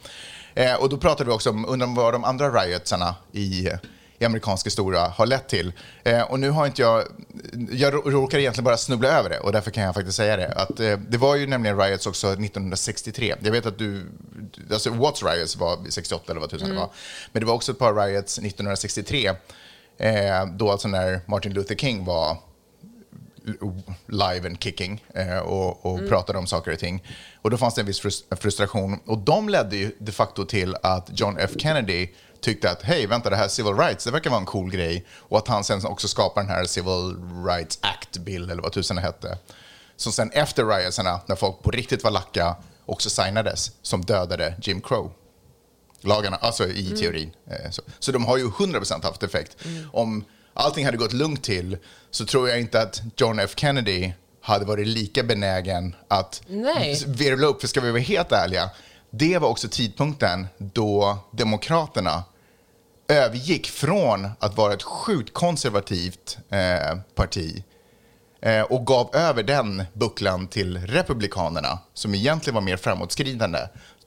[0.54, 3.68] Eh, och då pratade vi också om undrar vad de andra riotsarna i,
[4.18, 5.72] i amerikanska stora har lett till.
[6.04, 7.04] Eh, och nu har inte jag,
[7.70, 10.52] jag rå- råkar egentligen bara snubbla över det och därför kan jag faktiskt säga det.
[10.52, 13.34] Att, eh, det var ju nämligen riots också 1963.
[13.42, 14.06] Jag vet att du,
[14.72, 16.90] alltså Watts riots var 68 eller vad tusan det var.
[17.32, 19.30] Men det var också ett par riots 1963.
[19.98, 22.36] Eh, då alltså när Martin Luther King var
[24.06, 27.04] live and kicking eh, och, och pratade om saker och ting.
[27.42, 29.00] Och då fanns det en viss frus- frustration.
[29.06, 32.08] Och de ledde ju de facto till att John F Kennedy
[32.40, 35.06] tyckte att hej, vänta, det här civil rights, det verkar vara en cool grej.
[35.16, 39.02] Och att han sen också skapade den här Civil Rights Act-bill, eller vad tusan det
[39.02, 39.38] hette.
[39.96, 42.56] Som sen efter riotsarna, när folk på riktigt var lacka,
[42.86, 45.12] också signades, som dödade Jim Crow
[46.00, 47.30] lagarna, alltså i teorin.
[47.50, 49.56] Eh, Så, så de har ju 100% haft effekt.
[49.92, 51.76] Om allting hade gått lugnt till
[52.10, 57.02] så tror jag inte att John F Kennedy hade varit lika benägen att Nej.
[57.06, 58.70] virvla upp, för ska vi vara helt ärliga,
[59.10, 62.24] det var också tidpunkten då Demokraterna
[63.08, 67.64] övergick från att vara ett sjukt konservativt eh, parti
[68.42, 73.58] eh, och gav över den bucklan till Republikanerna, som egentligen var mer framåtskridande.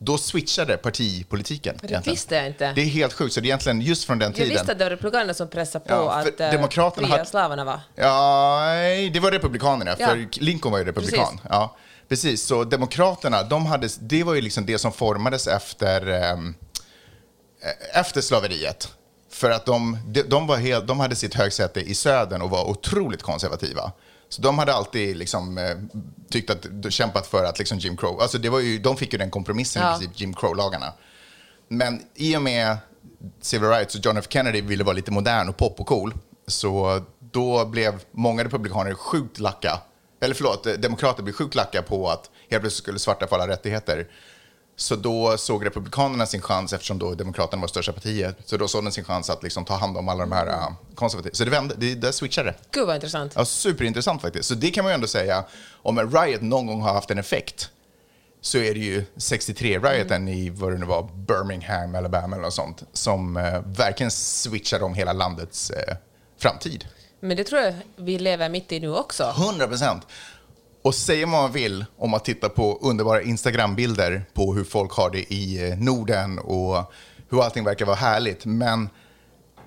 [0.03, 1.77] Då switchade partipolitiken.
[1.81, 2.13] Det egentligen.
[2.15, 2.71] visste jag inte.
[2.75, 4.49] Det är helt sjukt, så det är egentligen just från den Jag tiden.
[4.49, 7.63] visste att det var republikanerna som pressade på Ja, att eh, Demokraterna fria hade- slavarna
[7.65, 7.79] var.
[7.95, 8.61] Ja,
[9.13, 10.07] det var Republikanerna, Ja.
[10.07, 11.25] för Lincoln var ju republikan.
[11.25, 11.41] Precis.
[11.49, 11.75] Ja,
[12.09, 12.43] precis.
[12.45, 16.37] Så Demokraterna, de hade, det var ju liksom det som formades efter, eh,
[17.93, 18.89] efter slaveriet.
[19.31, 22.69] För att de, de, de, var helt, de hade sitt högsäte i södern och var
[22.69, 23.91] otroligt konservativa.
[24.31, 25.77] Så de hade alltid liksom, eh,
[26.29, 29.19] tyckt att, kämpat för att liksom Jim Crow, alltså det var ju, de fick ju
[29.19, 29.95] den kompromissen Ja.
[29.95, 30.93] i princip, Jim Crow-lagarna.
[31.67, 32.77] Men i och med
[33.41, 36.13] civil rights och John F Kennedy ville vara lite modern och pop och cool,
[36.47, 39.79] så då blev många republikaner sjukt lacka,
[40.21, 43.47] eller förlåt, eh, demokrater blev sjukt lacka på att helt plötsligt skulle svarta få alla
[43.47, 44.07] rättigheter.
[44.81, 48.83] Så då såg Republikanerna sin chans, eftersom då Demokraterna var största partiet, så då såg
[48.83, 51.33] de sin chans att liksom ta hand om alla de här uh, konservativa.
[51.35, 52.55] Så det vände, det, det switchade.
[52.71, 53.33] Gud vad intressant.
[53.35, 54.47] Ja, superintressant faktiskt.
[54.47, 57.17] Så det kan man ju ändå säga, om en riot någon gång har haft en
[57.17, 57.69] effekt,
[58.41, 62.83] så är det ju 63-rioten i, vad det nu var, Birmingham, Alabama eller något sånt,
[62.93, 65.95] som eh, verkligen switchade om hela landets eh,
[66.37, 66.85] framtid.
[67.19, 69.33] Men det tror jag vi lever mitt i nu också.
[69.37, 70.07] 100 procent.
[70.83, 75.09] Och säger vad man vill om att titta på underbara Instagram-bilder på hur folk har
[75.09, 76.93] det i eh, Norden och
[77.29, 78.45] hur allting verkar vara härligt.
[78.45, 78.89] Men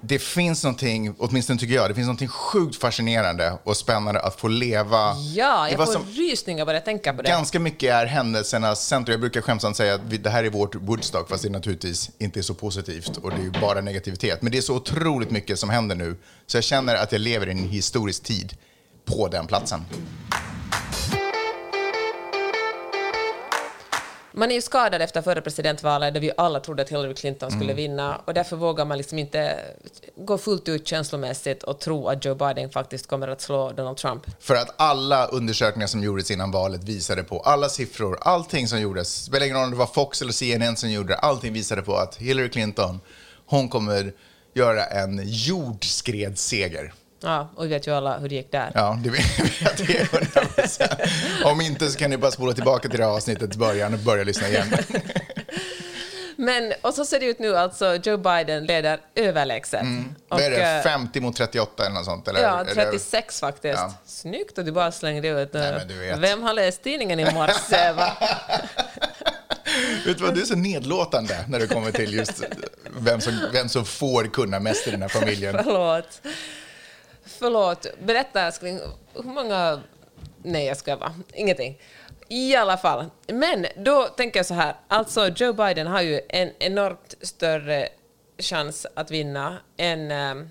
[0.01, 4.49] det finns någonting, åtminstone tycker jag, det finns någonting sjukt fascinerande och spännande att få
[4.49, 7.29] leva Ja, jag får som rysningar bara jag tänker på det.
[7.29, 9.13] ganska mycket är händelsernas centrum.
[9.13, 12.41] Jag brukar skämtsamt säga att vi, det här är vårt Woodstock, fast det naturligtvis inte
[12.41, 14.43] är så positivt och det är ju bara negativitet.
[14.43, 17.47] Men det är så otroligt mycket som händer nu, så jag känner att jag lever
[17.47, 18.57] i en historisk tid
[19.05, 19.85] på den platsen.
[24.37, 27.65] Man är ju skadad efter förra presidentvalet där vi alla trodde att Hillary Clinton skulle
[27.65, 27.77] Mm.
[27.77, 29.59] vinna och därför vågar man liksom inte
[30.17, 34.23] gå fullt ut känslomässigt och tro att Joe Biden faktiskt kommer att slå Donald Trump.
[34.41, 39.25] För att alla undersökningar som gjordes innan valet visade på, alla siffror, allting som gjordes,
[39.25, 41.97] spelar ingen roll om det var Fox eller CNN som gjorde det, allting visade på
[41.97, 43.01] att Hillary Clinton,
[43.47, 44.13] hon kommer
[44.55, 46.93] göra en jordskredsseger.
[47.21, 48.71] Ja, och vi vet ju alla hur det gick där.
[48.75, 51.45] Ja, det vet vi 100%.
[51.45, 54.25] Om inte så kan ni bara spola tillbaka till det här avsnittets början och börja
[54.25, 54.67] lyssna igen.
[56.37, 59.81] Men, och så ser det ut nu alltså, Joe Biden leder överlägset.
[59.81, 60.15] Mm.
[60.29, 62.29] Vad är det, eh, 50 mot 38 eller något sånt?
[62.29, 63.79] Eller, Ja, eller- 36 faktiskt.
[63.79, 63.95] Ja.
[64.07, 65.55] Snyggt att du bara slängde ut.
[65.55, 66.15] eh, Nej.
[66.19, 67.93] Vem har läst tidningen i morse?
[70.07, 72.43] Vet du vad, du är så nedlåtande när det kommer till just
[72.99, 75.61] vem som, vem som får kunna mest i den här familjen.
[75.65, 76.21] Förlåt.
[77.27, 77.87] Förlåt.
[78.05, 78.81] Berätta älskling,
[79.15, 79.81] hur många...
[80.43, 81.15] Nej, jag ska va.
[81.35, 81.81] Ingenting.
[82.29, 83.05] I alla fall.
[83.27, 84.75] Men då tänker jag så här.
[84.89, 87.89] Alltså, Joe Biden har ju en enormt större
[88.39, 90.51] chans att vinna än, ähm,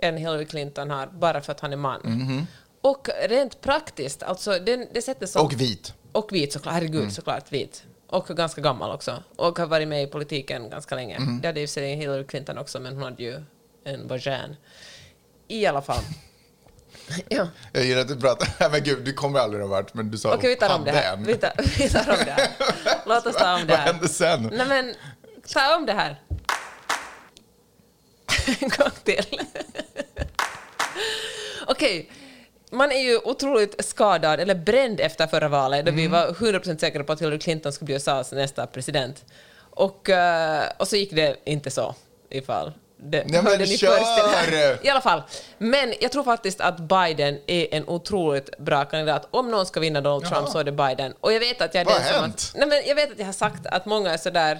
[0.00, 2.46] än Hillary Clinton har, bara för att han är man.
[2.80, 5.46] Och rent praktiskt, alltså det, det sättet som...
[5.46, 5.94] Och vit.
[6.12, 7.84] Och vit såklart, herregud såklart vit.
[8.06, 9.22] Och ganska gammal också.
[9.36, 11.18] Och har varit med i politiken ganska länge.
[11.42, 13.42] Det hade ju sig Hillary Clinton också, men hon hade ju
[13.84, 14.56] en vagin.
[15.48, 16.02] I alla fall.
[17.28, 17.48] ja.
[17.72, 20.18] Jag gillar att du pratar, nej men gud, du kommer aldrig någon vart, men du
[20.18, 21.16] sa Okej, vi tar om det här.
[21.16, 22.48] Vi tar, vi tar om det här.
[23.06, 23.92] Låt oss ta om det Vad här.
[23.92, 24.50] hände sen?
[24.52, 24.94] Nej men,
[25.52, 26.20] ta om det här.
[28.60, 29.40] en gång till.
[31.66, 32.10] Okej.
[32.70, 37.04] Man är ju otroligt skadad, eller bränd efter förra valet, då vi var 100% säkra
[37.04, 39.24] på att Hillary Clinton skulle bli USAs nästa president.
[39.56, 41.94] Och, eh, och så gick det inte så,
[42.30, 42.72] ifall
[43.04, 43.96] det Nej, men hörde ni kör!
[43.96, 44.78] först här.
[44.86, 45.22] I alla fall.
[45.58, 49.28] Men jag tror faktiskt att Biden är en otroligt bra kandidat.
[49.30, 50.52] Om någon ska vinna Donald Trump Jaha.
[50.52, 51.14] så är det Biden.
[51.20, 52.20] Och jag vet att jag är Vad den har som...
[52.22, 52.34] hänt?
[52.34, 54.58] Att, nej, men jag vet att jag har sagt att många är sådär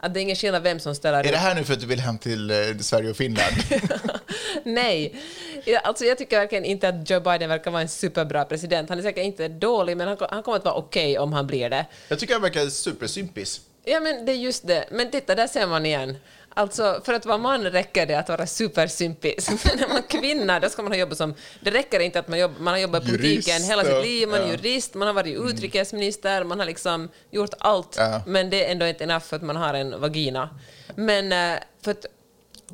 [0.00, 1.86] att det är ingen skillnad vem som ställer Är det här nu för att du
[1.86, 3.52] vill hem till eh, Sverige och Finland?
[4.64, 5.14] Nej.
[5.64, 8.88] Ja, Alltså jag tycker verkligen inte att Joe Biden verkar vara en superbra president.
[8.88, 11.70] Han är säkert inte dålig, men han, han kommer att vara okej om han blir
[11.70, 11.86] det.
[12.08, 13.60] Jag tycker han verkar supersympis.
[13.84, 14.84] Ja, men det är just det.
[14.90, 16.16] Men titta, där ser man igen.
[16.58, 19.48] Alltså, för att vara man räcker det att vara supersympis.
[19.64, 21.34] Men när man är kvinna, då ska man ha jobbat som...
[21.60, 24.40] Det räcker inte att man, jobb, man har jobbat i politiken hela sitt liv, man
[24.40, 24.50] är ja.
[24.50, 27.94] jurist, man har varit utrikesminister, man har liksom gjort allt.
[27.98, 28.22] Ja.
[28.26, 30.48] Men det är ändå inte enough för att man har en vagina.
[30.94, 32.06] Men eh, för att...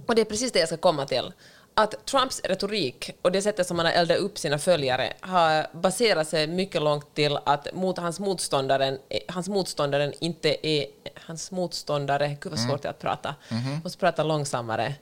[0.06, 1.32] Och det är precis det jag ska komma till.
[1.74, 6.28] Att Trumps retorik och det sättet som han har eldat upp sina följare har baserat
[6.28, 10.86] sig mycket långt till att mot hans motståndare, hans motståndare inte är...
[11.16, 12.36] Hans motståndare...
[12.40, 13.34] Gud vad svårt det är att prata.
[13.84, 14.94] Måste prata långsammare.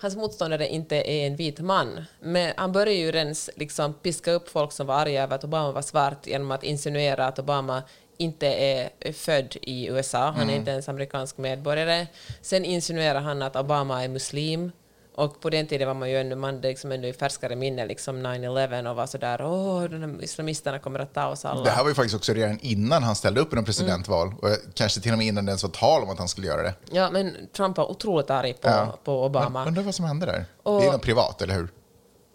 [0.00, 2.04] Hans motståndare inte är en vit man.
[2.20, 5.72] Men han började ju ens liksom piska upp folk som var arga över att Obama
[5.72, 7.82] var svart genom att insinuera att Obama
[8.16, 12.06] inte är född i USA, han är inte ens amerikansk medborgare.
[12.42, 14.72] Sen insinuerar han att Obama är muslim.
[15.18, 18.26] Och på den tiden var man ju ännu, man liksom ännu i färskare minne liksom
[18.26, 21.64] 9-11 och var sådär åh, de här islamisterna kommer att ta oss alla.
[21.64, 24.34] Det här var ju faktiskt också redan innan han ställde upp i någon presidentval.
[24.42, 26.62] Och kanske till och med innan det ens var tal om att han skulle göra
[26.62, 26.74] det.
[26.90, 28.98] Ja, men Trump var otroligt arg på, Ja.
[29.04, 29.66] på Obama.
[29.66, 30.44] Undrar vad som hände där.
[30.62, 31.68] Och- Det är något privat, eller hur?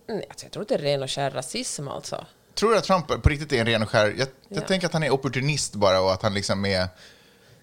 [0.07, 2.25] Nej, alltså, jag tror inte det är ren och skär rasism alltså.
[2.55, 4.05] Tror du att Trump på riktigt är en ren och skär...
[4.05, 4.61] Jag, jag Ja.
[4.61, 6.87] tänker att han är opportunist bara och att han liksom är...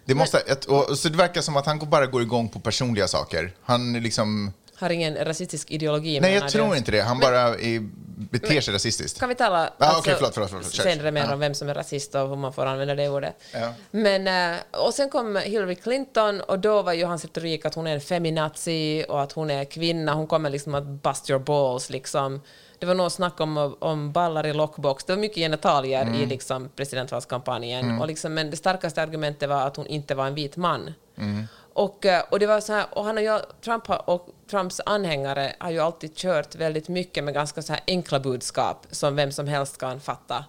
[0.04, 3.09] Det måste, ett, och, så det verkar som att han bara går igång på personliga
[3.09, 3.52] saker.
[3.62, 4.52] Han är liksom...
[4.80, 6.20] Har ingen rasistisk ideologi.
[6.20, 7.00] Nej, jag tror inte det.
[7.00, 7.88] Han bara är,
[8.30, 9.20] beter sig rasistiskt.
[9.20, 10.72] Kan vi tala Ja, okej, förlåt, förlåt, förlåt.
[10.72, 11.32] Kör, senare mer kör.
[11.32, 13.34] om vem som är rasist och hur man får använda det ordet.
[13.54, 13.72] Ja.
[13.90, 17.86] Men, eh, och sen kom Hillary Clinton och då var ju hans retorik att hon
[17.86, 20.14] är en feminazi och att hon är kvinna.
[20.14, 22.40] Hon kommer liksom att bust your balls liksom.
[22.78, 25.04] Det var något snack om, om ballar i lockbox.
[25.04, 26.14] Det var mycket genitalier Mm.
[26.14, 28.00] i liksom presidentvalskampanjen.
[28.00, 30.92] Och liksom, men det starkaste argumentet var att hon inte var en vit man.
[31.18, 31.46] Mm.
[31.72, 35.52] Och, eh, och det var så här, och han har ju, Trump och Trumps anhängare
[35.58, 39.48] har ju alltid kört väldigt mycket med ganska så här enkla budskap som vem som
[39.48, 40.44] helst kan fatta.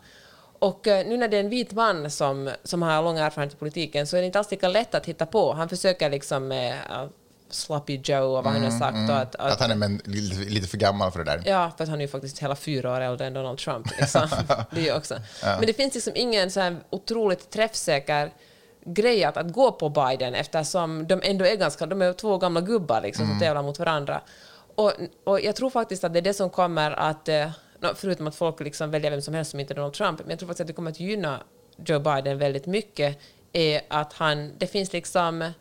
[0.60, 3.58] Och eh, nu när det är en vit man som, som har lång erfarenhet i
[3.58, 5.54] politiken så är det inte alls lika lätt att hitta på.
[5.54, 7.08] Han försöker liksom uh,
[7.50, 9.10] sloppy Joe och vad han har sagt.
[9.10, 11.44] Och att, Att han är men, lite, för gammal för det där.
[11.46, 13.88] Ja, för att han är ju faktiskt hela fyra år äldre än Donald Trump.
[14.00, 14.28] Liksom.
[14.72, 15.16] det är också.
[15.44, 18.32] Men det finns liksom ingen så här otroligt träffsäker
[18.86, 22.62] grej att, att gå på Biden eftersom de ändå är ganska, de är två gamla
[22.62, 24.22] gubbar liksom, som tävlar mot varandra.
[24.76, 27.50] Och, och jag tror faktiskt att det är det som kommer att, eh,
[27.96, 30.40] förutom att folk liksom väljer vem som helst som inte är Donald Trump, men jag
[30.40, 31.44] tror faktiskt att det kommer att gynna
[31.86, 33.18] Joe Biden väldigt mycket,
[33.54, 35.52] är att han, det finns liksom,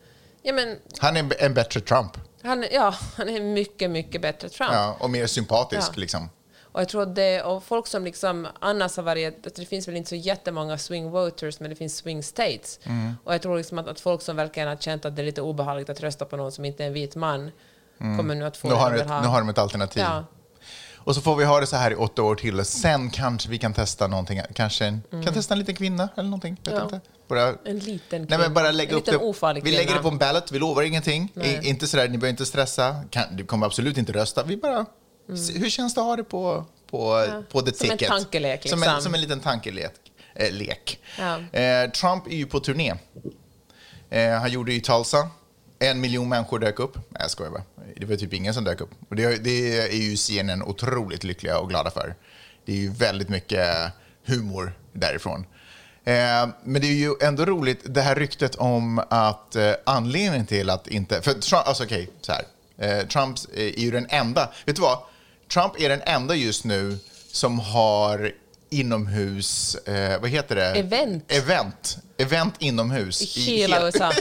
[0.43, 2.13] ja men, Han är en bättre Trump.
[2.43, 4.73] han, ja, han är mycket, mycket bättre Trump.
[4.73, 6.01] Ja, och mer sympatisk Ja.
[6.01, 6.29] liksom.
[6.73, 9.97] Och jag tror det, och folk som liksom annars har varit, att det finns väl
[9.97, 12.81] inte så jättemånga swing voters, men det finns swing states.
[12.85, 13.15] Mm.
[13.25, 15.43] Och jag tror liksom att, att folk som verkligen har känt att det är lite
[15.43, 17.51] obehagligt att rösta på någon som inte är en vit man,
[17.99, 20.03] kommer nu att få Nu det har, ett, nu har de ett alternativ.
[20.03, 20.25] Ja.
[21.05, 22.61] Och så får vi ha det så här i åtta år till.
[22.61, 24.41] och Sen kanske vi kan testa någonting.
[24.55, 26.57] Kanske en, kan testa en liten kvinna eller någonting.
[26.65, 26.79] Vet Mm.
[26.79, 26.85] Ja.
[26.97, 27.01] inte.
[27.29, 28.39] Bara, En liten Nej, kvinna.
[28.39, 29.27] men bara lägga en upp liten det.
[29.27, 29.81] ofarlig Vi kvinna.
[29.83, 31.33] lägger det på en ballot, vi lovar ingenting.
[31.35, 31.61] Nej.
[31.63, 32.97] I, inte sådär, ni behöver inte stressa.
[33.11, 34.43] Kan, du kommer absolut inte rösta.
[34.43, 34.87] Vi bara,
[35.37, 38.09] se, hur känns det att ha det på, på, på the Som en ticket?
[38.09, 39.03] tankelek, Som, en, liksom.
[39.03, 39.93] som en liten tankelek.
[40.35, 41.01] Eh, lek.
[41.19, 41.59] Ja.
[41.59, 42.95] Eh, Trump är ju på turné.
[44.11, 45.29] Eh, han gjorde ju Tulsa.
[45.79, 46.95] En miljon människor dök upp.
[46.97, 47.63] Nej, jag skojar bara.
[47.97, 48.91] Det var typ ingen som dök upp.
[49.09, 52.15] Och det, det är ju CNN otroligt lyckliga och glada för.
[52.65, 53.69] Det är ju väldigt mycket
[54.27, 55.47] humor därifrån.
[56.05, 60.71] Eh, men det är ju ändå roligt, det här ryktet om att eh, anledningen till
[60.71, 61.23] att inte...
[61.23, 62.45] För Trump, alltså okej, så här.
[62.79, 64.51] Eh, Trump är ju den enda...
[64.67, 64.99] Vet du vad?
[65.53, 66.99] Trump är den enda just nu
[67.33, 68.33] som har
[68.71, 69.75] inomhus...
[69.75, 70.67] Eh, vad heter det?
[70.67, 71.33] Event.
[71.33, 71.99] Event.
[72.19, 73.37] Event inomhus.
[73.37, 74.13] I hela USA.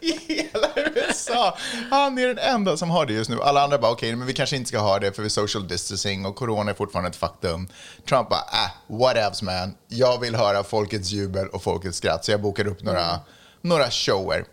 [0.00, 1.58] I hela USA.
[1.90, 3.42] Han är den enda som har det just nu.
[3.42, 6.26] Alla andra bara, okej, men vi kanske inte ska ha det för vi social distancing
[6.26, 7.68] och corona är fortfarande ett faktum.
[8.08, 9.74] Trump bara, äh, whatevs man.
[9.88, 13.20] Jag vill höra folkets jubel och folkets skratt, så jag bokar upp några,
[13.60, 14.44] några shower.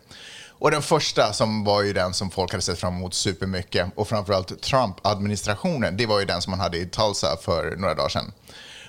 [0.59, 4.07] Och den första som var ju den som folk hade sett fram emot supermycket och
[4.07, 8.31] framförallt Trump-administrationen, det var ju den som man hade i Tulsa för några dagar sedan.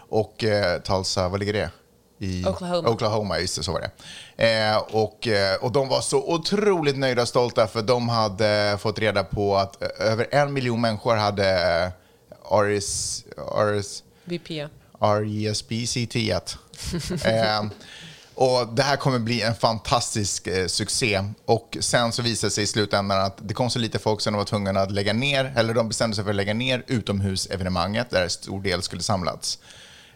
[0.09, 1.71] Och eh, Tulsa, vad ligger det?
[2.21, 2.89] I Oklahoma.
[2.89, 3.91] Oklahoma, just det, så var det.
[4.51, 8.99] Eh, och, eh, och de var så otroligt nöjda och stolta för de hade fått
[8.99, 11.93] reda på att eh, över en miljon människor hade
[12.51, 13.25] RS,
[13.57, 14.67] RS, VP.
[14.99, 16.57] RESPCT1.
[17.25, 17.65] eh,
[18.39, 21.25] och det här kommer bli en fantastisk eh, succé.
[21.45, 24.33] Och sen så visade det sig i slutändan att det kom så lite folk som
[24.33, 28.11] de var tvungna att lägga ner, eller de bestämde sig för att lägga ner utomhusevenemanget
[28.11, 29.59] där en stor del skulle samlats.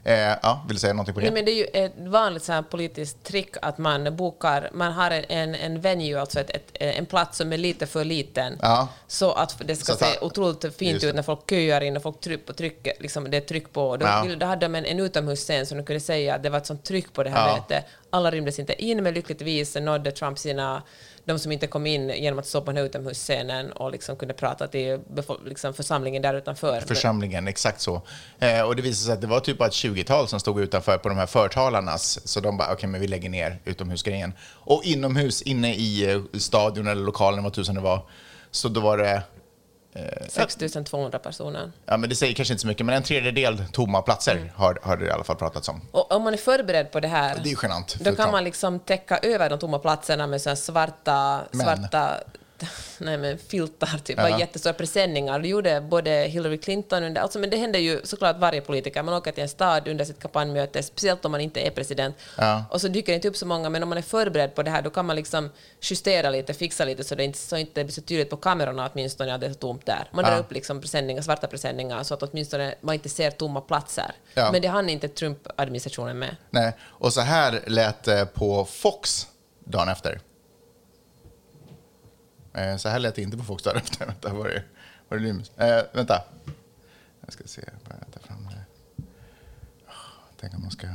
[0.04, 1.26] Eh, ja, vill du säga någonting på det?
[1.26, 4.92] Nej, men det är ju ett vanligt så här politiskt trick att man bokar, man
[4.92, 8.88] har en, en venue, alltså ett, ett, en plats som är lite för liten, Ja.
[9.06, 12.20] så att det ska Så se otroligt fint ut när folk köar in och folk
[12.20, 13.96] tryck på tryck, liksom det är tryck på.
[13.96, 14.26] Då, Ja.
[14.36, 16.84] då hade de en, en utomhusscen som de kunde säga att det var ett sånt
[16.84, 17.54] tryck på det här Ja.
[17.56, 17.84] mötet.
[18.10, 20.82] Alla rymdes inte in, men lyckligtvis nådde Trump sina
[21.24, 24.34] de som inte kom in genom att stå på den här utomhusscenen och liksom kunde
[24.34, 25.00] prata till
[25.44, 26.80] liksom församlingen där utanför.
[26.80, 28.02] Församlingen, exakt så.
[28.38, 30.98] Eh, och det visade sig att det var typ bara ett 20-tal som stod utanför
[30.98, 32.28] på de här förtalarnas.
[32.28, 34.32] Så de bara, okej, men vi lägger ner utomhusgrejen.
[34.48, 38.06] Och inomhus, inne i eh, stadion eller lokalen, vad tusan det var,
[38.50, 39.22] så då var det,
[40.28, 41.72] 6200 personer.
[41.86, 44.96] ja men det säger kanske inte så mycket, men en tredjedel tomma platser har, har
[44.96, 45.80] det i alla fall pratats om.
[45.90, 47.96] Och om man är förberedd på det här, Det är genant.
[48.00, 51.60] då kan man liksom täcka över de tomma platserna med så här svarta, Men.
[51.66, 52.20] svarta
[52.98, 54.38] nej men filtar, typ, Ja.
[54.38, 55.38] jättestora presenningar.
[55.38, 59.02] Det gjorde både Hillary Clinton under, alltså, men det händer ju såklart varje politiker.
[59.02, 62.16] Man åker till en stad under sitt kampanjmöte, speciellt om man inte är president.
[62.38, 62.64] Ja.
[62.70, 64.70] Och så dyker det inte upp så många, men om man är förberedd på det
[64.70, 67.94] här, då kan man liksom justera lite, fixa lite, så det inte, så inte blir
[67.94, 70.08] så tydligt på kamerorna åtminstone att det är så tomt där.
[70.12, 70.38] Man drar Ja.
[70.38, 74.12] upp liksom presenningar, svarta presenningar, så att åtminstone man inte ser tomma platser.
[74.34, 74.52] Ja.
[74.52, 76.36] Men det hann inte Trump-administrationen med.
[76.50, 79.26] Nej, och så här lät det på Fox
[79.64, 80.20] dagen efter.
[82.54, 83.82] Eh, så här lät det inte på folks dagen.
[83.98, 84.62] Vänta, var det,
[85.08, 85.58] var det Lymus?
[85.58, 86.24] Eh, vänta.
[87.20, 88.64] Jag ska se, bara ta fram det.
[89.86, 89.92] Ah,
[90.40, 90.86] tänk om man ska...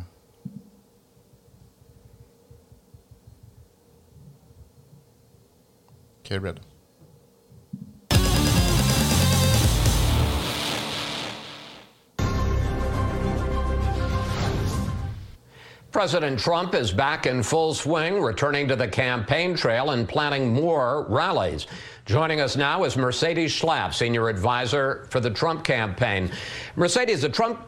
[6.19, 6.76] Okej, är
[15.91, 21.05] President Trump is back in full swing, returning to the campaign trail and planning more
[21.07, 21.65] rallies.
[22.05, 26.29] Joining us now is Mercedes Schlapp, senior advisor for the Trump campaign.
[26.75, 27.61] Mercedes, the Trump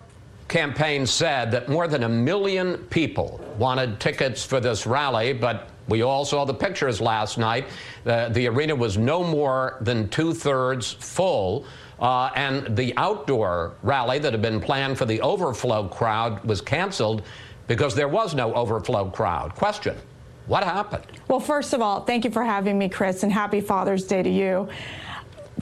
[0.50, 6.02] campaign said that more than a million people wanted tickets for this rally, but we
[6.02, 7.68] all saw the pictures last night.
[8.04, 11.66] The, the arena was no more than two thirds full.
[12.00, 17.24] Uh, and the outdoor rally that had been planned for the overflow crowd was canceled
[17.70, 19.56] because there was no overflow crowd.
[19.56, 19.96] Question
[20.48, 21.06] What happened?
[21.30, 24.30] Well, first of all, thank you for having me, Chris, and happy Father's Day to
[24.30, 24.68] you.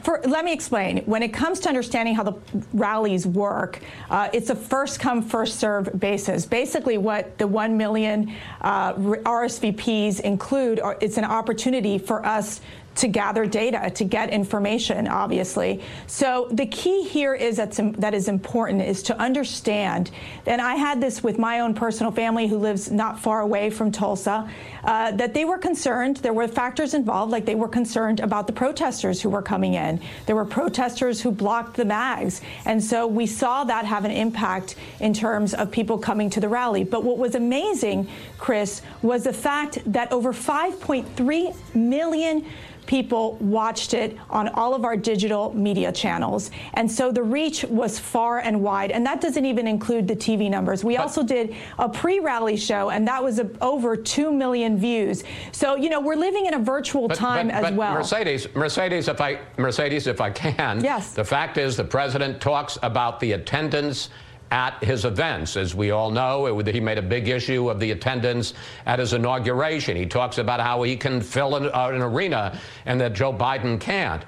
[0.03, 0.99] For, let me explain.
[0.99, 2.33] When it comes to understanding how the
[2.71, 6.45] rallies work, uh, it's a first come, first serve basis.
[6.45, 12.61] Basically, what the 1 million uh, RSVPs include, are, it's an opportunity for us
[12.97, 15.81] to gather data, to get information, obviously.
[16.07, 20.11] So the key here is that's, that is important is to understand,
[20.45, 23.91] and I had this with my own personal family who lives not far away from
[23.91, 24.49] Tulsa,
[24.83, 26.17] uh, that they were concerned.
[26.17, 29.99] There were factors involved, like they were concerned about the protesters who were coming in.
[30.25, 32.41] There were protesters who blocked the mags.
[32.65, 36.49] And so we saw that have an impact in terms of people coming to the
[36.49, 36.83] rally.
[36.83, 38.07] But what was amazing,
[38.37, 42.45] Chris, was the fact that over 5.3 million
[42.87, 46.49] people watched it on all of our digital media channels.
[46.73, 48.91] And so the reach was far and wide.
[48.91, 50.83] And that doesn't even include the TV numbers.
[50.83, 55.23] We also did a pre rally show, and that was a, over 2 million views.
[55.51, 57.93] So, you know, we're living in a virtual But- time but- as but well.
[57.93, 60.83] Mercedes, Mercedes, if I Mercedes, if I can.
[60.83, 61.11] Yes.
[61.11, 64.09] The fact is, the president talks about the attendance
[64.51, 65.57] at his events.
[65.57, 68.53] As we all know, it, he made a big issue of the attendance
[68.85, 69.97] at his inauguration.
[69.97, 73.79] He talks about how he can fill an, uh, an arena and that Joe Biden
[73.79, 74.23] can't.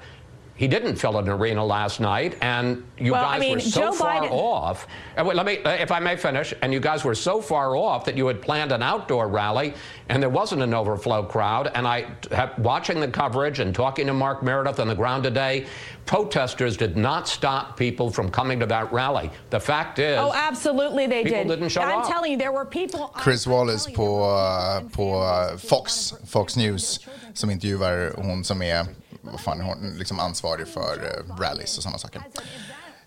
[0.60, 3.80] He didn't fill an arena last night, and you Well, I guys mean, were so
[3.80, 4.86] Joe far Biden- off.
[5.16, 6.52] And wait, let me, uh, if I may finish.
[6.60, 9.72] And you guys were so far off that you had planned an outdoor rally,
[10.10, 11.70] and there wasn't an overflow crowd.
[11.74, 11.98] And I,
[12.30, 15.64] have, watching the coverage and talking to Mark Meredith on the ground today,
[16.04, 19.30] protesters did not stop people from coming to that rally.
[19.50, 21.48] The fact is, Oh, absolutely, they People did.
[21.48, 22.08] didn't show I'm up.
[22.08, 23.08] telling you, there were people.
[23.16, 27.00] Chris I'm Wallace telling på, you, på uh, Fox, Fox News
[27.34, 28.86] som intervjuar hon som är
[29.20, 32.22] vad fan, hon liksom ansvarig för uh, rallies och sådana saker.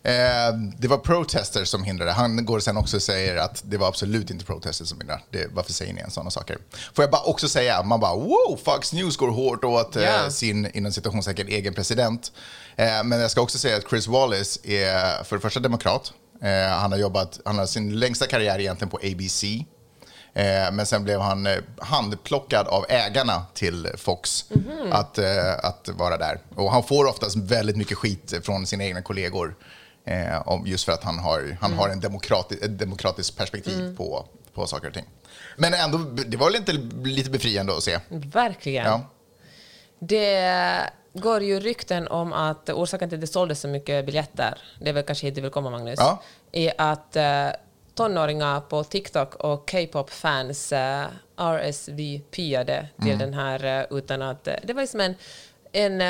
[0.06, 2.12] Eh, det var protesters som hindrade.
[2.12, 5.22] Han går sen också och säger att det var absolut inte protesters som hindrade.
[5.30, 6.58] Det, varför säger ni en sådana saker?
[6.94, 10.30] Får jag bara också säga, man bara wow, Fox News går hårt åt eh, Ja.
[10.32, 12.32] sin inom citationstecken egen president.
[12.76, 16.14] Eh, men jag ska också säga att Chris Wallace är för det första demokrat.
[16.42, 19.44] Eh, han har jobbat, han har sin längsta karriär egentligen på ABC.
[20.36, 24.46] Eh, men sen blev han eh, handplockad av ägarna till Fox
[24.92, 26.40] att, eh, att vara där.
[26.56, 29.56] Och han får oftast väldigt mycket skit från sina egna kollegor.
[30.46, 34.68] Om, just för att han har, han har en demokrati, ett demokratiskt perspektiv på, på
[34.68, 35.06] saker och ting.
[35.58, 36.72] Men ändå, det var väl inte
[37.10, 38.00] lite befriande att se?
[38.10, 38.86] Verkligen.
[38.86, 39.02] Ja.
[40.00, 44.90] Det går ju rykten om att orsaken till att det såldes så mycket biljetter, det
[44.90, 46.22] är väl kanske hit du vill komma Magnus, Ja.
[46.52, 47.16] är att
[47.96, 51.06] tonåringar på TikTok och K-pop-fans eh,
[51.38, 53.20] RSVPade till Mm.
[53.20, 54.48] den här eh, utan att...
[54.48, 55.16] eh, det var liksom en...
[55.72, 56.02] en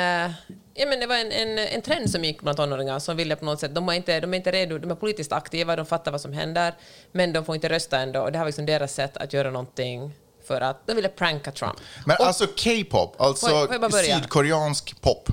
[0.76, 3.44] Ja, men det var en, en, en trend som gick bland tonåringar som ville på
[3.44, 6.12] något sätt, de, var inte, de är inte redo, de är politiskt aktiva, de fattar
[6.12, 6.74] vad som händer,
[7.12, 8.20] men de får inte rösta ändå.
[8.20, 10.12] Och det här var liksom deras sätt att göra någonting
[10.44, 11.74] för att de ville pranka Trump.
[12.06, 14.04] Men Och- alltså K-pop, alltså Får jag- får jag?
[14.08, 14.20] Mm.
[14.22, 15.28] sydkoreansk pop.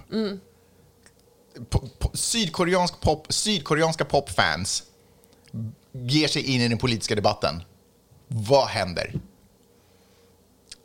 [1.70, 3.34] Po- po- sydkoreansk pop.
[3.34, 4.84] Sydkoreanska popfans
[5.92, 7.64] ger sig in i den politiska debatten.
[8.28, 9.14] Vad händer?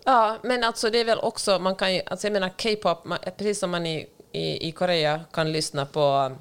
[0.04, 2.98] Ja, men alltså det är väl också, man kan ju, alltså jag menar K-pop,
[3.38, 6.32] precis som man i, i, i Korea kan lyssna på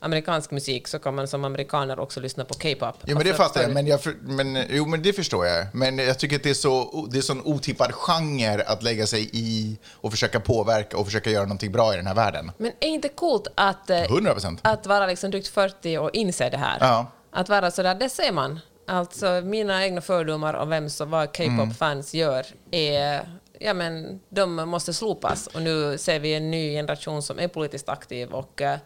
[0.00, 2.94] amerikansk musik så kan man som amerikaner också lyssna på K-pop.
[3.06, 3.72] Jo, men det Alltså, fattar jag.
[3.72, 5.66] Men, jag men, jo, men det förstår jag.
[5.74, 9.30] Men jag tycker att det är så det är sån otippad genre att lägga sig
[9.32, 12.52] i och försöka påverka och försöka göra någonting bra i den här världen.
[12.58, 14.60] Men är inte coolt att, eh, 100 procent.
[14.62, 16.76] att vara liksom drygt 40 och inse det här?
[16.80, 17.06] Ja.
[17.30, 18.60] Att vara sådär, det ser man.
[18.86, 23.28] Alltså mina egna fördomar om vem som vad K-pop-fans gör är
[23.60, 27.88] Ja, men de måste slopas och nu ser vi en ny generation som är politiskt
[27.88, 28.78] aktiv och eh,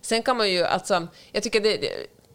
[0.00, 1.88] sen kan man ju alltså, jag tycker det, det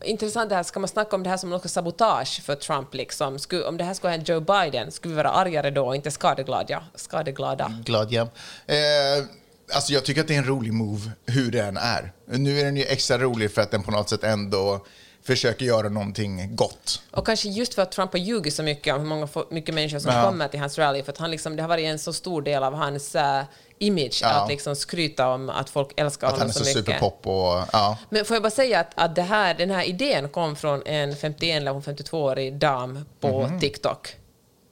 [0.04, 3.40] intressant det här, ska man snacka om det här som något sabotage för Trump liksom?
[3.40, 5.96] Skulle, om det här skulle ha hänt Joe Biden, skulle vi vara argare då och
[5.96, 6.84] inte skadeglada?
[6.96, 7.74] skadeglada?
[7.86, 8.22] Glad ja.
[8.66, 9.26] Eh,
[9.74, 12.12] alltså jag tycker att det är en rolig move, hur den är.
[12.26, 14.86] Nu är den ju extra rolig för att den på något sätt ändå
[15.24, 17.02] försöker göra någonting gott.
[17.12, 20.00] Och kanske just för att Trump har ljugit så mycket om hur många, mycket människor
[20.00, 20.24] som Ja.
[20.24, 22.64] kommer till hans rally, för att han liksom, det har varit en så stor del
[22.64, 23.44] av hans eh,
[23.80, 24.30] image Ja.
[24.30, 26.86] att liksom skryta om att folk älskar Att honom han är så, så mycket.
[26.86, 27.98] superpop och ja.
[28.10, 31.16] Men får jag bara säga att, att det här, den här idén kom från en
[31.16, 33.60] 51 eller 52-årig dam på Mhm.
[33.60, 34.16] TikTok.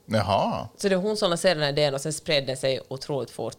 [0.06, 0.68] Jaha.
[0.78, 3.32] Så det är hon som lanserade den här idén och sen spred den sig otroligt
[3.32, 3.56] fort.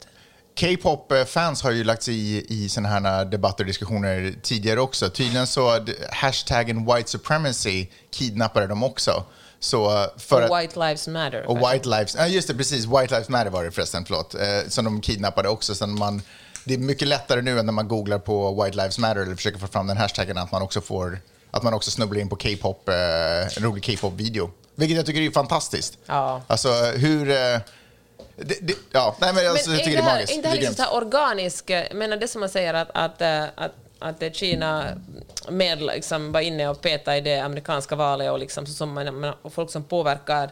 [0.61, 5.11] K-pop-fans har ju lagt sig i, i såna här debatter och diskussioner tidigare också.
[5.11, 9.25] Tydligen så hashtaggen white supremacy kidnappade dem också.
[9.61, 11.47] Så för Och att, White Lives Matter.
[11.47, 14.41] och white lives, ja just det precis, white lives matter var det förresten, förlåt, eh,
[14.69, 15.75] som de kidnappade också.
[15.75, 16.23] Sen man,
[16.65, 19.59] det är mycket lättare nu än när man googlar på white lives matter eller försöker
[19.59, 22.89] få fram den hashtaggen att man också får, att man också snubblar in på K-pop,
[22.89, 22.95] eh,
[23.57, 24.51] en rolig K-pop-video.
[24.75, 25.99] Vilket jag tycker är fantastiskt.
[26.07, 26.43] Ja.
[26.47, 27.31] Alltså hur...
[27.31, 27.59] Eh,
[28.37, 30.33] det, det, ja, nej men alltså, Men jag tycker det det är här, magiskt.
[30.33, 33.21] inte det här är liksom så här organisk, menar det som man säger att, att,
[33.23, 34.85] eh, att, att Kina
[35.49, 39.21] med liksom var inne och petade i det amerikanska valet och, liksom, så som man,
[39.21, 40.51] man- och folk som påverkar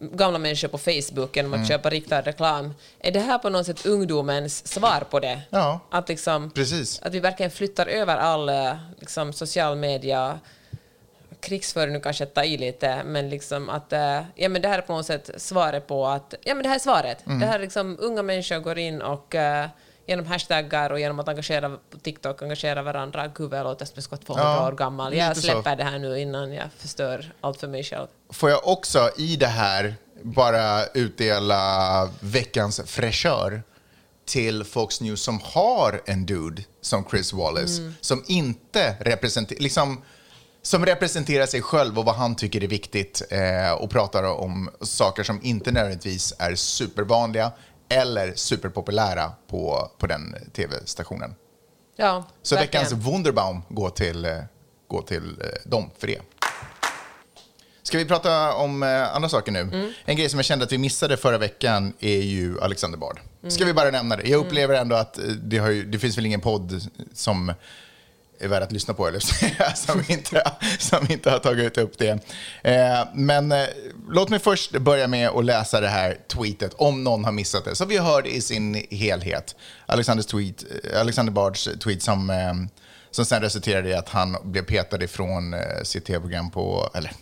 [0.00, 1.68] gamla människor på Facebook genom att Mm.
[1.68, 2.74] köpa riktad reklam.
[3.00, 5.40] Är det här på något sätt ungdomens svar på det?
[5.50, 5.80] Ja.
[5.90, 7.00] Att, liksom, Precis.
[7.02, 10.38] att vi verkligen flyttar över all eh, liksom, social media
[11.42, 14.78] krigsföring nu kanske att ta i lite, men liksom att eh, ja, men det här
[14.78, 17.26] är på något sätt svaret på att ja, men det här är svaret.
[17.26, 17.40] Mm.
[17.40, 19.68] Det här är liksom unga människor går in och eh,
[20.06, 23.30] genom hashtaggar och genom att engagera på TikTok engagera varandra.
[23.34, 25.14] Gud vad jag låter som jag skulle vara 200 Ja, år gammal.
[25.14, 25.42] Jag så.
[25.42, 28.06] släpper det här nu innan jag förstör allt för mig själv.
[28.30, 33.62] Får jag också i det här bara utdela veckans fräschör
[34.24, 40.02] till Fox News som har en dude som Chris Wallace som inte representerar, liksom,
[40.62, 45.22] som representerar sig själv och vad han tycker är viktigt eh, och pratar om saker
[45.22, 47.52] som inte nödvändigtvis är supervanliga
[47.88, 51.34] eller superpopulära på, på den tv-stationen.
[51.96, 52.84] Ja, Så verkligen.
[52.84, 54.38] veckans Wunderbaum går till, eh,
[54.88, 56.20] går till eh, dem för det.
[57.82, 59.60] Ska vi prata om eh, andra saker nu?
[59.60, 59.92] Mm.
[60.04, 63.20] En grej som jag kände att vi missade förra veckan är ju Alexander Bard.
[63.40, 63.50] Mm.
[63.50, 64.28] Ska vi bara nämna det?
[64.28, 66.82] Jag upplever ändå att det, ju, det finns väl ingen podd
[67.14, 67.52] som
[68.42, 69.20] är värd att lyssna på, eller
[69.74, 70.42] som, inte,
[70.78, 72.18] som inte har tagit upp det.
[72.64, 73.66] Eh, men eh,
[74.10, 77.74] låt mig först börja med att läsa det här tweetet, om någon har missat det.
[77.74, 79.56] Så vi hör det i sin helhet.
[79.86, 82.54] Alexanders tweet, eh, Alexander Bards tweet som, eh,
[83.10, 87.12] som sen resulterade i att han blev petad ifrån eh, sitt tv-program på, eller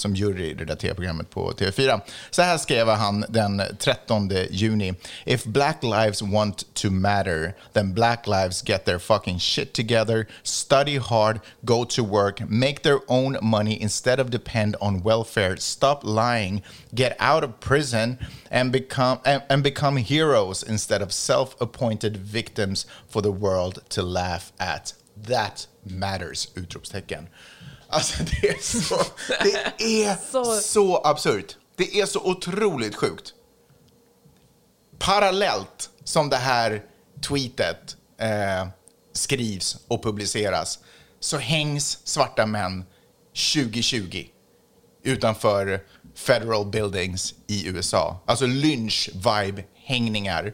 [0.00, 2.00] som jury i det där tv-programmet på TV4.
[2.30, 4.94] Så här skrev han den 13 juni.
[5.24, 10.98] If black lives want to matter, then black lives get their fucking shit together, study
[10.98, 16.62] hard, go to work, make their own money instead of depend on welfare, stop lying,
[16.94, 18.18] get out of prison
[18.50, 24.52] and become and, and become heroes instead of self-appointed victims for the world to laugh
[24.58, 24.94] at.
[25.16, 26.48] That matters!
[26.54, 27.28] Utropstecken.
[27.90, 29.02] Alltså det är så,
[29.42, 29.54] det
[30.06, 31.56] är Så- så absurt.
[31.76, 33.34] Det är så otroligt sjukt.
[34.98, 36.82] Parallellt som det här
[37.28, 38.68] tweetet eh,
[39.12, 40.78] skrivs och publiceras
[41.20, 42.84] så hängs svarta män
[43.54, 44.24] 2020
[45.02, 45.84] utanför
[46.14, 48.20] federal buildings i USA.
[48.26, 50.52] Alltså lynch-vibe-hängningar.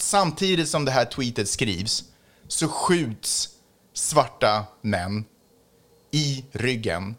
[0.00, 2.04] Samtidigt som det här tweetet skrivs
[2.48, 3.48] så skjuts
[3.94, 5.24] svarta män
[6.18, 7.16] i ryggen.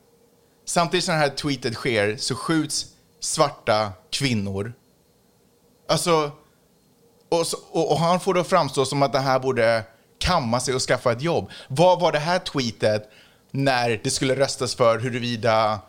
[0.66, 2.86] Samtidigt som det här tweetet sker så skjuts
[3.20, 4.74] svarta kvinnor.
[5.88, 6.32] Alltså,
[7.30, 9.84] och, så, och, och han får då framstå som att det här borde
[10.20, 11.52] kamma sig och skaffa ett jobb.
[11.68, 13.10] Vad var det här tweetet
[13.52, 15.80] när det skulle röstas för huruvida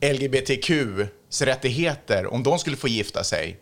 [0.00, 3.60] LGBTQs rättigheter, om de skulle få gifta sig,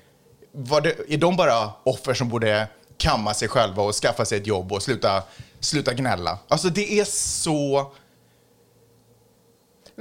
[0.53, 4.47] var det, är de bara offer som borde kamma sig själva och skaffa sig ett
[4.47, 5.23] jobb och sluta,
[5.61, 6.39] sluta gnälla?
[6.49, 7.93] Alltså det är så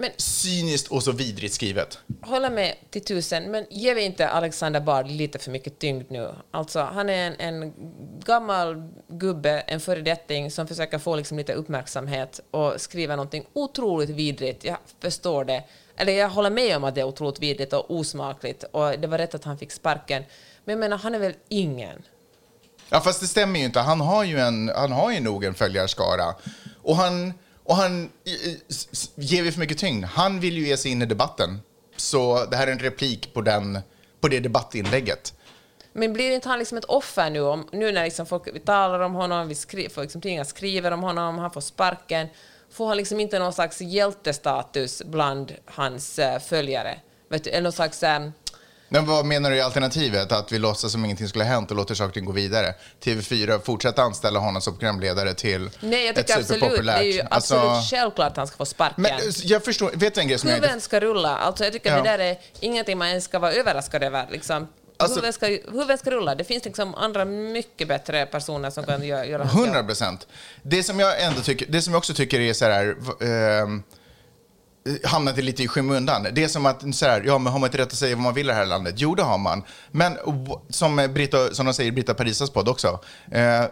[0.01, 1.99] men cyniskt och så vidrigt skrivet.
[2.21, 6.29] håller med till tusen, men ger vi inte Alexander Bard lite för mycket tyngd nu?
[6.51, 7.73] Alltså, han är en, en
[8.25, 14.63] gammal gubbe, en föredetting som försöker få liksom lite uppmärksamhet och skriva någonting otroligt vidrigt.
[14.63, 15.63] Jag förstår det.
[15.95, 19.17] Eller jag håller med om att det är otroligt vidrigt och osmakligt och det var
[19.17, 20.23] rätt att han fick sparken.
[20.65, 22.03] Men jag menar, han är väl ingen?
[22.89, 23.79] Ja, fast det stämmer ju inte.
[23.79, 26.35] Han har ju, en, han har ju nog en följarskara.
[26.83, 27.33] Och han,
[27.63, 28.09] och han
[29.15, 30.05] ger vi för mycket tyngd.
[30.05, 31.59] Han vill ju ge sig in i debatten.
[31.95, 33.79] Så det här är en replik på, den,
[34.19, 35.33] på det debattinlägget.
[35.93, 37.41] Men blir inte han liksom ett offer nu?
[37.41, 40.91] Om, nu när liksom folk vi talar om honom, vi skri, folk, liksom tidningar skriver
[40.91, 42.27] om honom, han får sparken.
[42.71, 46.99] Får han liksom inte någon slags hjältestatus bland hans eh, följare?
[47.29, 48.03] Vet du, eller någon slags...
[48.03, 48.29] eh,
[48.93, 50.31] men vad menar du i alternativet?
[50.31, 52.73] Att vi låtsas som ingenting skulle ha hänt och låter ting gå vidare?
[53.03, 57.21] TV4 fortsätter anställa honom som programledare till nej, jag ett tycker absolut, det är ju
[57.21, 59.01] Alltså- absolut självklart att han ska få sparken.
[59.01, 59.11] Men
[59.43, 60.67] jag förstår, vet du en grej som jag inte...
[60.67, 61.37] Huvuden ska rulla.
[61.37, 61.97] Alltså jag tycker Ja.
[61.97, 64.27] det där är ingenting man ens ska vara överraskad över.
[64.31, 64.67] Liksom.
[64.97, 66.35] Alltså- huvuden, ska, huvuden ska rulla.
[66.35, 69.87] Det finns liksom andra mycket bättre personer som kan göra, hans 100 jobb.
[69.87, 70.27] procent.
[70.61, 72.87] Det som jag ändå tycker, det som jag också tycker är så här,
[73.21, 73.67] eh,
[75.03, 76.27] hamnat lite i skymundan.
[76.33, 78.23] Det är som att, så här, ja men har man inte rätt att säga vad
[78.23, 78.95] man vill i det här landet?
[78.97, 79.63] Jo, det har man.
[79.91, 80.17] Men
[80.69, 82.99] som, Britta, som de säger i Britta Parisas podd också,
[83.31, 83.63] eh,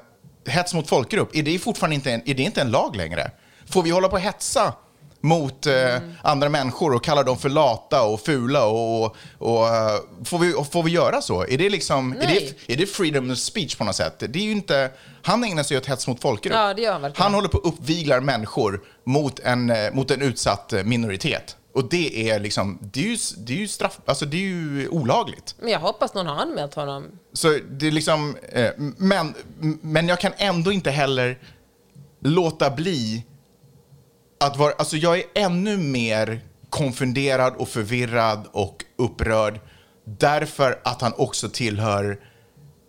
[0.45, 3.31] hets mot folkgrupp, är det fortfarande inte en, är det inte en lag längre?
[3.65, 4.73] Får vi hålla på och hetsa
[5.21, 9.99] mot eh, andra människor och kalla dem för lata och fula och, och, och eh,
[10.25, 11.45] får, vi, får vi göra så?
[11.45, 14.19] Är det liksom, är det, är det freedom of speech på något sätt?
[14.19, 14.91] Det är ju inte,
[15.21, 16.55] han ägnar sig åt hets mot folkgrupp.
[16.55, 17.23] Ja, det gör han verkligen.
[17.23, 21.55] Han håller på och uppviglar människor mot en, eh, mot en utsatt eh, minoritet.
[21.73, 24.87] Och det är liksom, det är ju, det är ju straff, alltså det är ju
[24.87, 25.55] olagligt.
[25.59, 27.05] Men jag hoppas någon har anmält honom.
[27.33, 29.33] Så det är liksom, eh, men,
[29.81, 31.39] men jag kan ändå inte heller
[32.21, 33.25] låta bli
[34.39, 39.59] att vara, alltså jag är ännu mer konfunderad och förvirrad och upprörd
[40.03, 42.19] därför att han också tillhör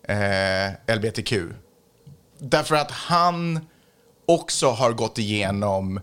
[0.08, 1.32] eh, LBTQ.
[2.38, 3.66] Därför att han
[4.26, 6.00] också har gått igenom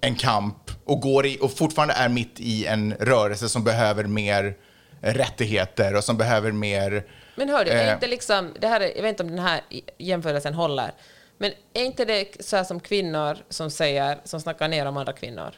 [0.00, 4.56] en kamp och, går i, och fortfarande är mitt i en rörelse som behöver mer
[5.00, 7.04] rättigheter och som behöver mer...
[7.36, 7.94] Men hör du, är Eh.
[7.94, 9.60] inte liksom, det här är, jag vet inte om den här
[9.98, 10.92] jämförelsen håller,
[11.38, 15.12] men är inte det så här som kvinnor som säger, som snackar ner om andra
[15.12, 15.54] kvinnor?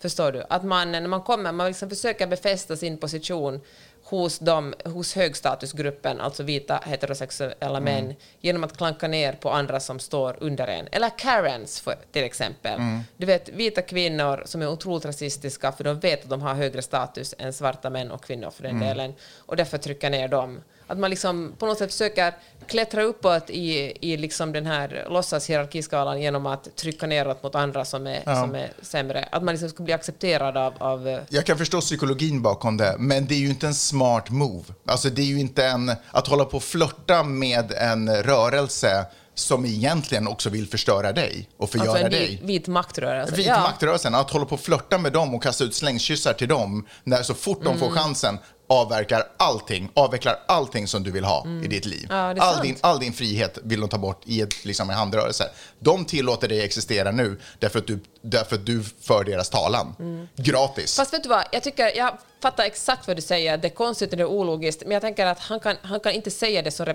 [0.00, 0.44] Förstår du?
[0.48, 3.60] Att man, när man kommer, man liksom försöker befästa sin position
[4.04, 9.98] hos, dem, hos högstatusgruppen, alltså vita heterosexuella män, genom att klanka ner på andra som
[9.98, 10.88] står under en.
[10.92, 12.80] Eller Karens för, till exempel.
[13.16, 16.82] Du vet, vita kvinnor som är otroligt rasistiska för de vet att de har högre
[16.82, 20.60] status än svarta män och kvinnor för den delen, och därför trycka ner dem.
[20.88, 22.34] Att man liksom på något sätt försöker
[22.66, 28.06] klättra uppåt i, i liksom den här låtsashierarkiskalan genom att trycka neråt mot andra som
[28.06, 29.28] är, som är sämre.
[29.32, 32.96] Att man liksom ska bli accepterad av, av eh, Jag kan förstå psykologin bakom det,
[32.98, 34.64] men det är ju inte en smart move.
[34.86, 35.92] Alltså det är ju inte en...
[36.10, 41.70] Att hålla på och flörta med en rörelse som egentligen också vill förstöra dig och
[41.70, 42.40] förgöra alltså en dig.
[42.44, 43.34] vit, maktrörelse.
[43.34, 46.86] Vit maktrörelsen, att hålla på och flörta med dem och kasta ut slängkyssar till dem
[47.04, 47.78] när så fort de Mm.
[47.80, 48.38] får chansen
[48.68, 52.06] avverkar allting, avvecklar allting som du vill ha i ditt liv.
[52.10, 52.36] Mm.
[52.36, 55.50] Ja, all, din, all din frihet vill de ta bort i ett, liksom en handrörelse.
[55.78, 59.96] De tillåter dig existera nu därför att du, därför att du för deras talan.
[60.36, 60.98] Gratis.
[60.98, 61.04] Mm.
[61.04, 64.10] Fast vet du vad, jag tycker, jag fattar exakt vad du säger, det är konstigt
[64.10, 66.70] och det är ologiskt, men jag tänker att han kan, han kan inte säga det
[66.70, 66.86] som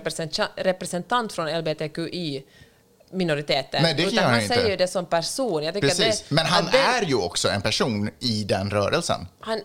[0.56, 2.44] representant, från LBTQI
[3.10, 3.82] minoriteten.
[3.82, 4.54] Nej, det utan han han inte.
[4.54, 5.72] säger ju det som person.
[5.72, 6.20] Precis.
[6.20, 9.28] Det, Men han det, är ju också en person i den rörelsen.
[9.40, 9.60] Han,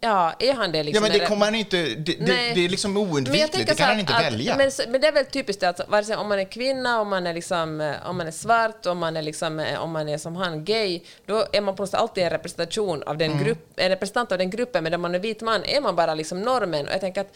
[0.00, 1.02] ja, är han det Ja, liksom?
[1.02, 1.76] men det kommer han inte...
[1.82, 3.66] Det, det, det är liksom oundvikligt.
[3.68, 4.56] Det kan han inte att- välja.
[4.56, 7.26] Men, men det är väl typiskt att vare sig om man är kvinna, om man
[7.26, 10.18] är, liksom, eh, om man är svart, om man är, liksom, eh, om man är
[10.18, 13.28] som han gay, då är man på något sätt alltid en representation av Mm.
[13.36, 15.96] den grupp, en representant av den gruppen, men om man är vit man är man
[15.96, 16.86] bara liksom normen.
[16.86, 17.32] Och jag tänker att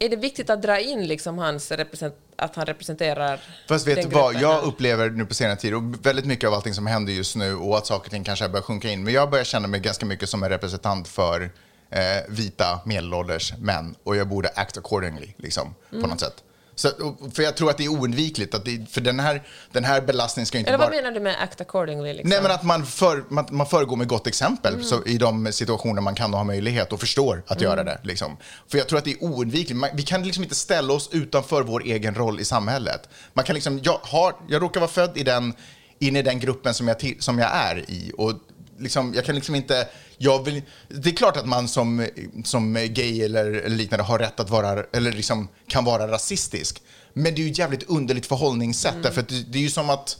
[0.00, 4.08] är det viktigt att dra in liksom hans represent, att han representerar Fast vet du
[4.08, 7.36] vad, jag upplever nu på senare tid, och väldigt mycket av allting som händer just
[7.36, 9.80] nu och att saker och ting kanske börjar sjunka in, men jag börjar känna mig
[9.80, 11.50] ganska mycket som en representant för
[11.90, 16.02] eh, vita medelålders män och jag borde act accordingly, liksom, Mm.
[16.02, 16.44] på något sätt.
[16.74, 16.88] Så,
[17.34, 20.46] för jag tror att det är oundvikligt, att det, för den här, den här belastningen
[20.46, 20.96] ska inte Eller vad bara...
[20.96, 22.12] menar du med act accordingly?
[22.12, 22.28] Liksom?
[22.30, 24.84] Nej, men att man, för, man, man föregår med gott exempel Mm.
[24.86, 27.98] så, i de situationer man kan och har möjlighet och förstår att göra det.
[28.02, 28.36] Liksom.
[28.68, 29.76] För jag tror att det är oundvikligt.
[29.80, 33.08] Man, vi kan liksom inte ställa oss utanför vår egen roll i samhället.
[33.34, 35.54] Man kan liksom, jag, har, jag råkar vara född i den,
[35.98, 38.12] in i den gruppen som jag, som jag är i.
[38.18, 38.32] Och
[38.78, 39.88] liksom, jag kan liksom inte...
[40.18, 42.06] Jag vill, det är klart att man som,
[42.44, 46.82] som gay eller, liknande har rätt att vara, eller liksom kan vara rasistisk.
[47.12, 49.02] Men det är ju ett jävligt underligt förhållningssätt.
[49.02, 50.16] Därför att det, det är ju som att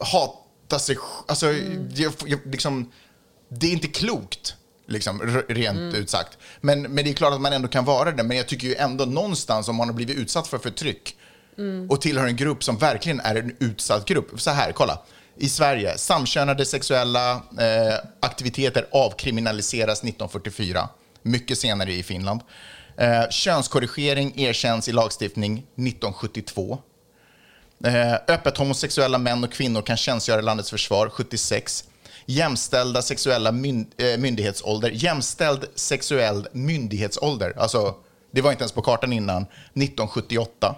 [0.00, 0.96] hata sig
[1.28, 1.52] alltså,
[1.94, 2.92] jag, jag, liksom,
[3.48, 4.54] Det är inte klokt,
[4.86, 6.38] liksom, rent ut sagt.
[6.60, 8.22] Men, men det är klart att man ändå kan vara det.
[8.22, 11.16] Men jag tycker ju ändå någonstans om man har blivit utsatt för förtryck
[11.88, 14.40] och tillhör en grupp som verkligen är en utsatt grupp.
[14.40, 14.98] Så här, kolla.
[15.42, 20.88] I Sverige, samkönade sexuella eh, aktiviteter avkriminaliseras 1944.
[21.22, 22.40] Mycket senare i Finland.
[22.96, 26.78] Eh, könskorrigering erkänns i lagstiftning 1972.
[27.84, 31.84] Eh, öppet homosexuella män och kvinnor kan tjänstgöra i landets försvar 76.
[32.26, 34.90] Jämställda sexuella mynd eh, myndighetsålder.
[34.90, 37.54] Jämställd sexuell myndighetsålder.
[37.56, 37.94] Alltså,
[38.30, 39.42] det var inte ens på kartan innan.
[39.42, 40.76] 1978.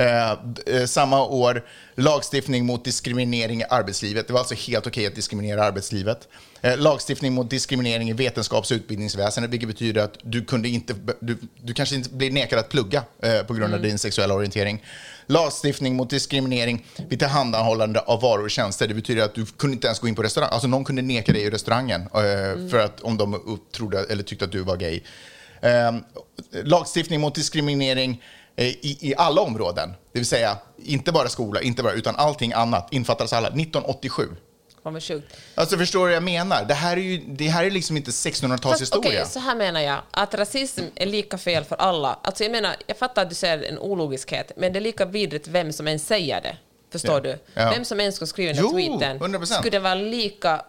[0.00, 0.30] Eh,
[0.66, 4.26] eh, samma år, lagstiftning mot diskriminering i arbetslivet.
[4.26, 6.28] Det var alltså helt okej att diskriminera arbetslivet.
[6.60, 11.38] Eh, lagstiftning mot diskriminering i vetenskaps och utbildningsväsendet, vilket betyder att du, kunde inte, du,
[11.62, 14.82] du kanske inte blir nekad att plugga eh, på grund av din sexuella orientering.
[15.26, 18.88] Lagstiftning mot diskriminering vid tillhandahållande av varor och tjänster.
[18.88, 20.50] Det betyder att du kunde inte ens gå in på restaurang.
[20.52, 24.44] Alltså någon kunde neka dig i restaurangen eh, för att, om de trodde eller tyckte
[24.44, 25.00] att du var gay.
[26.64, 28.22] Lagstiftning mot diskriminering
[28.56, 29.94] i, i alla områden.
[30.12, 33.48] Det vill säga, inte bara skola, inte bara, utan allting annat infattades alla.
[33.48, 34.28] 1987.
[34.82, 35.36] Fan vad sjukt.
[35.54, 36.64] Alltså förstår du vad jag menar?
[36.64, 38.98] Det här är ju det här är liksom inte 1600-talshistoria.
[38.98, 40.00] Okej, så här menar jag.
[40.10, 42.18] Att rasism är lika fel för alla.
[42.22, 45.48] Alltså jag menar, jag fattar att du säger en ologiskhet, men det är lika vidrigt
[45.48, 46.56] vem som än säger det.
[46.92, 47.20] Förstår Ja.
[47.20, 47.38] du?
[47.54, 47.70] Ja.
[47.70, 49.46] Vem som än skulle skriva den här tweeten 100%.
[49.46, 50.62] skulle det vara lika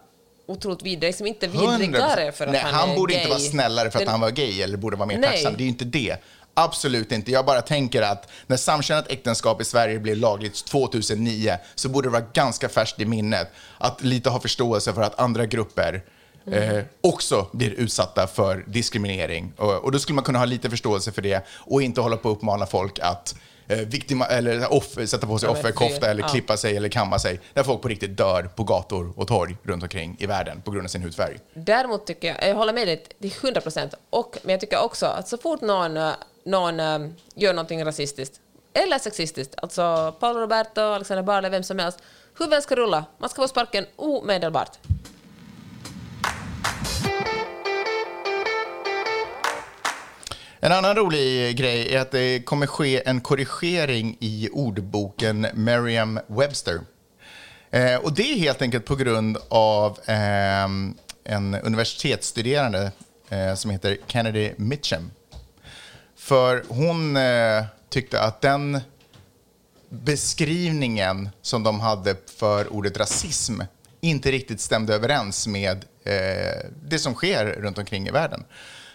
[0.47, 1.01] otroligt vidrigt.
[1.03, 3.19] Liksom inte vidrigare för att Nej, han, han är borde gay.
[3.21, 5.29] inte vara snällare för att Den- han var gay eller borde vara mer Nej.
[5.29, 5.53] tacksam.
[5.53, 6.17] Det är ju inte det.
[6.53, 7.31] Absolut inte.
[7.31, 12.11] Jag bara tänker att när samkönat äktenskap i Sverige blev lagligt 2009 så borde det
[12.11, 16.03] vara ganska färskt i minnet att lite ha förståelse för att andra grupper
[16.47, 16.77] Mm.
[16.77, 19.53] eh, också blir utsatta för diskriminering.
[19.57, 22.31] Och, och då skulle man kunna ha lite förståelse för det och inte hålla på
[22.31, 23.35] att uppmana folk att
[23.67, 26.27] eh, viktima, eller offer, sätta på sig Ja, offerkofta eller Ja.
[26.27, 27.39] klippa sig eller kamma sig.
[27.53, 30.85] Där folk på riktigt dör på gator och torg runt omkring i världen på grund
[30.85, 31.37] av sin hudfärg.
[31.53, 33.93] Däremot tycker jag, jag håller med dig till 100 procent,
[34.43, 36.11] men jag tycker också att så fort någon, eh,
[36.43, 36.99] någon eh,
[37.35, 38.39] gör någonting rasistiskt
[38.73, 41.99] eller sexistiskt, alltså Paolo Roberto, Alexander Bard eller vem som helst,
[42.39, 44.77] huvudet ska rulla, man ska få sparken omedelbart.
[50.63, 56.79] En annan rolig grej är att det kommer ske en korrigering i ordboken Merriam-Webster.
[57.71, 60.63] Eh, och det är helt enkelt på grund av eh,
[61.23, 62.91] en universitetsstuderande
[63.29, 65.11] eh, som heter Kennedy Mitchum.
[66.21, 68.79] För hon eh, tyckte att den
[69.89, 73.61] beskrivningen som de hade för ordet rasism
[74.01, 78.43] inte riktigt stämde överens med eh, det som sker runt omkring i världen.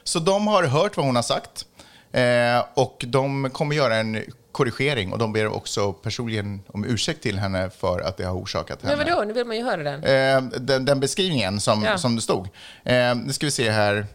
[0.05, 1.67] Så de har hört vad hon har sagt
[2.13, 4.23] eh, och de kommer göra en
[4.53, 8.83] korrigering och de ber också personligen om ursäkt till henne för att det har orsakat
[8.83, 9.11] Men henne.
[9.11, 10.05] vadå, nu vill man ju höra den.
[10.05, 11.99] Eh, den, den beskrivningen som, Ja.
[11.99, 12.49] som det stod.
[12.85, 14.07] Eh, nu ska vi se här.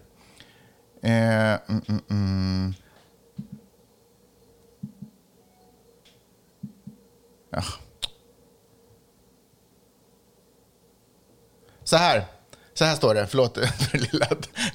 [1.04, 2.74] Eh, mm, mm,
[7.52, 7.64] Ja.
[11.84, 12.26] Så här.
[12.74, 13.28] Så här står det.
[13.28, 13.58] Förlåt
[13.92, 14.28] för lilla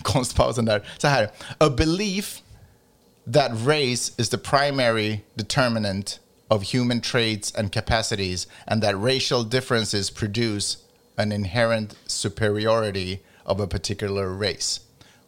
[0.03, 0.89] konstpausen där.
[0.99, 1.31] Så här.
[1.59, 2.43] A belief
[3.33, 10.11] that race is the primary determinant of human traits and capacities, and that racial differences
[10.11, 10.79] produce
[11.16, 14.81] an inherent superiority of a particular race.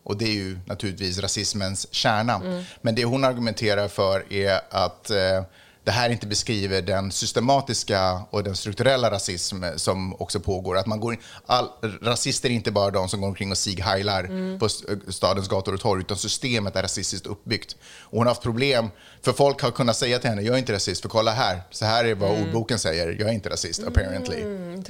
[0.02, 2.64] Och det är ju naturligtvis rasismens kärna.
[2.80, 5.42] Men det hon argumenterar för är att eh,
[5.88, 10.76] det här inte beskriver den systematiska och den strukturella rasism som också pågår.
[10.78, 11.68] Att man går in, all,
[12.02, 15.80] rasister är inte bara de som går omkring och sig-heilar på st- stadens gator och
[15.80, 17.76] torg, utan systemet är rasistiskt uppbyggt.
[18.00, 18.90] Och hon har haft problem,
[19.22, 21.84] för folk har kunnat säga till henne, jag är inte rasist, för kolla här, så
[21.84, 24.36] här är vad ordboken säger, jag är inte rasist, apparently.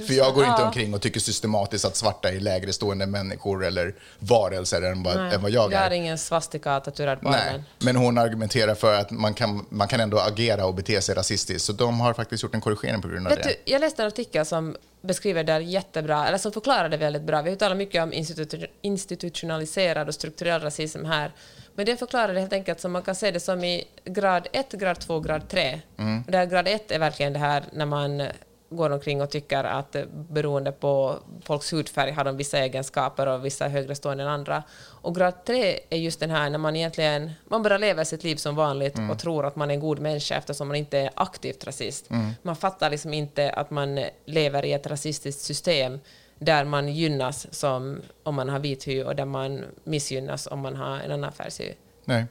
[0.07, 3.95] För jag går inte omkring och tycker systematiskt att svarta är lägre stående människor eller
[4.19, 5.91] varelser än vad, än vad jag Jag har är.
[5.91, 7.63] ingen svastika tatuerad på armen.
[7.79, 11.65] men hon argumenterar för att man kan, man kan ändå agera och bete sig rasistiskt.
[11.65, 13.49] Så de har faktiskt gjort en korrigering på grund av Vet det.
[13.65, 17.41] du, jag läste en artikel som beskriver det jättebra, eller som förklarar det väldigt bra.
[17.41, 21.31] Vi har talat mycket om institu- institutionaliserad och strukturell rasism här.
[21.75, 24.71] Men det förklarar det helt enkelt som man kan se det som i grad 1,
[24.71, 25.81] grad 2, grad 3.
[25.97, 26.23] Mm.
[26.27, 28.21] Där grad 1 är verkligen det här när man
[28.69, 33.45] går omkring och tycker att eh, beroende på folks hudfärg har de vissa egenskaper och
[33.45, 34.63] vissa är högre stående än andra.
[35.01, 38.35] Och grad 3 är just den här när man egentligen man bara lever sitt liv
[38.35, 39.09] som vanligt Mm.
[39.09, 42.09] och tror att man är en god människa eftersom man inte är aktivt rasist.
[42.09, 42.31] Mm.
[42.41, 45.99] Man fattar liksom inte att man lever i ett rasistiskt system
[46.39, 50.75] där man gynnas som om man har vit hy och där man missgynnas om man
[50.75, 51.73] har en annan färgshy.
[52.05, 52.25] Nej.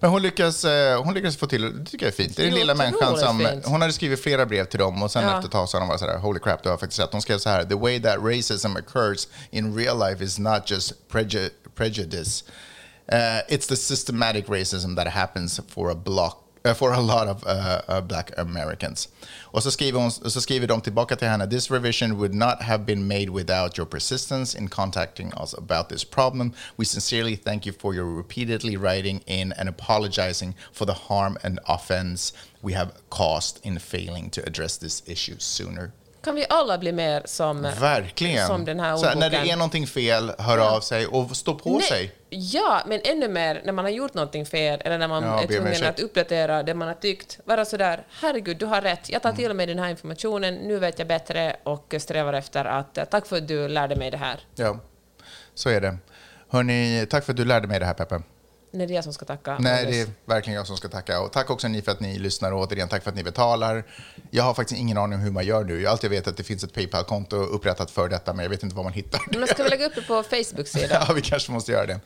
[0.00, 2.36] Men hon lyckas, eh, hon lyckas få till det, tycker jag är fint.
[2.36, 3.48] Det är den lilla människan som...
[3.64, 5.34] Hon hade skrivit flera brev till dem och sen Ja.
[5.34, 7.08] efter ett tag så hade de varit sådär, holy crap, det har faktiskt rätt.
[7.12, 10.92] Hon skrev så här, the way that racism occurs in real life is not just
[11.10, 12.44] preju- prejudice.
[13.12, 13.16] Uh,
[13.54, 16.42] it's the systematic racism that happens for a block
[16.74, 19.08] for a lot of uh, black Americans.
[19.56, 22.84] Och så skriver, hon, så skriver de tillbaka till henne, this revision would not have
[22.84, 26.52] been made without your persistence in contacting us about this problem.
[26.76, 31.60] We sincerely thank you for your repeatedly writing in and apologizing for the harm and
[31.68, 35.92] offense we have caused in failing to address this issue sooner.
[36.26, 38.46] Kan vi alla bli mer som, Verkligen.
[38.46, 39.52] som den här så här, när det ordboken?
[39.52, 40.76] är någonting fel, hör Ja.
[40.76, 42.12] av sig och stå på sig.
[42.30, 45.46] Ja, men ännu mer när man har gjort någonting fel eller när man Ja, är
[45.46, 47.38] tvungen att uppdatera det man har tyckt.
[47.44, 49.36] Vara sådär, herregud, du har rätt, jag tar Mm.
[49.36, 53.26] till mig den här informationen, nu vet jag bättre och strävar efter att, eh, tack
[53.26, 54.40] för att du lärde mig det här.
[54.54, 54.78] Ja,
[55.54, 55.96] så är det.
[56.48, 58.20] Hörni, tack för att du lärde mig det här, Peppe.
[58.76, 59.56] Nej, det är jag som ska tacka.
[59.60, 61.20] Nej, det är verkligen jag som ska tacka.
[61.20, 63.84] Och tack också ni för att ni lyssnar och återigen tack för att ni betalar.
[64.30, 65.80] Jag har faktiskt ingen aning om hur man gör nu.
[65.80, 68.62] Jag har alltid vet att det finns ett Paypal-konto upprättat för detta, men jag vet
[68.62, 69.38] inte var man hittar det.
[69.38, 71.04] Men ska vi lägga upp det på Facebook-sidan?
[71.08, 72.00] ja, vi kanske måste göra det.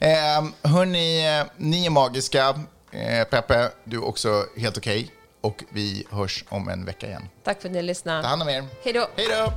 [0.00, 2.48] Eh, hörni, ni är magiska.
[2.92, 5.10] Eh, Peppe, du är också helt okej.
[5.40, 7.28] Och vi hörs om en vecka igen.
[7.44, 8.22] Tack för att ni lyssnade.
[8.22, 8.64] Ta hand om er.
[8.84, 9.08] Hej då!
[9.16, 9.52] Hej då!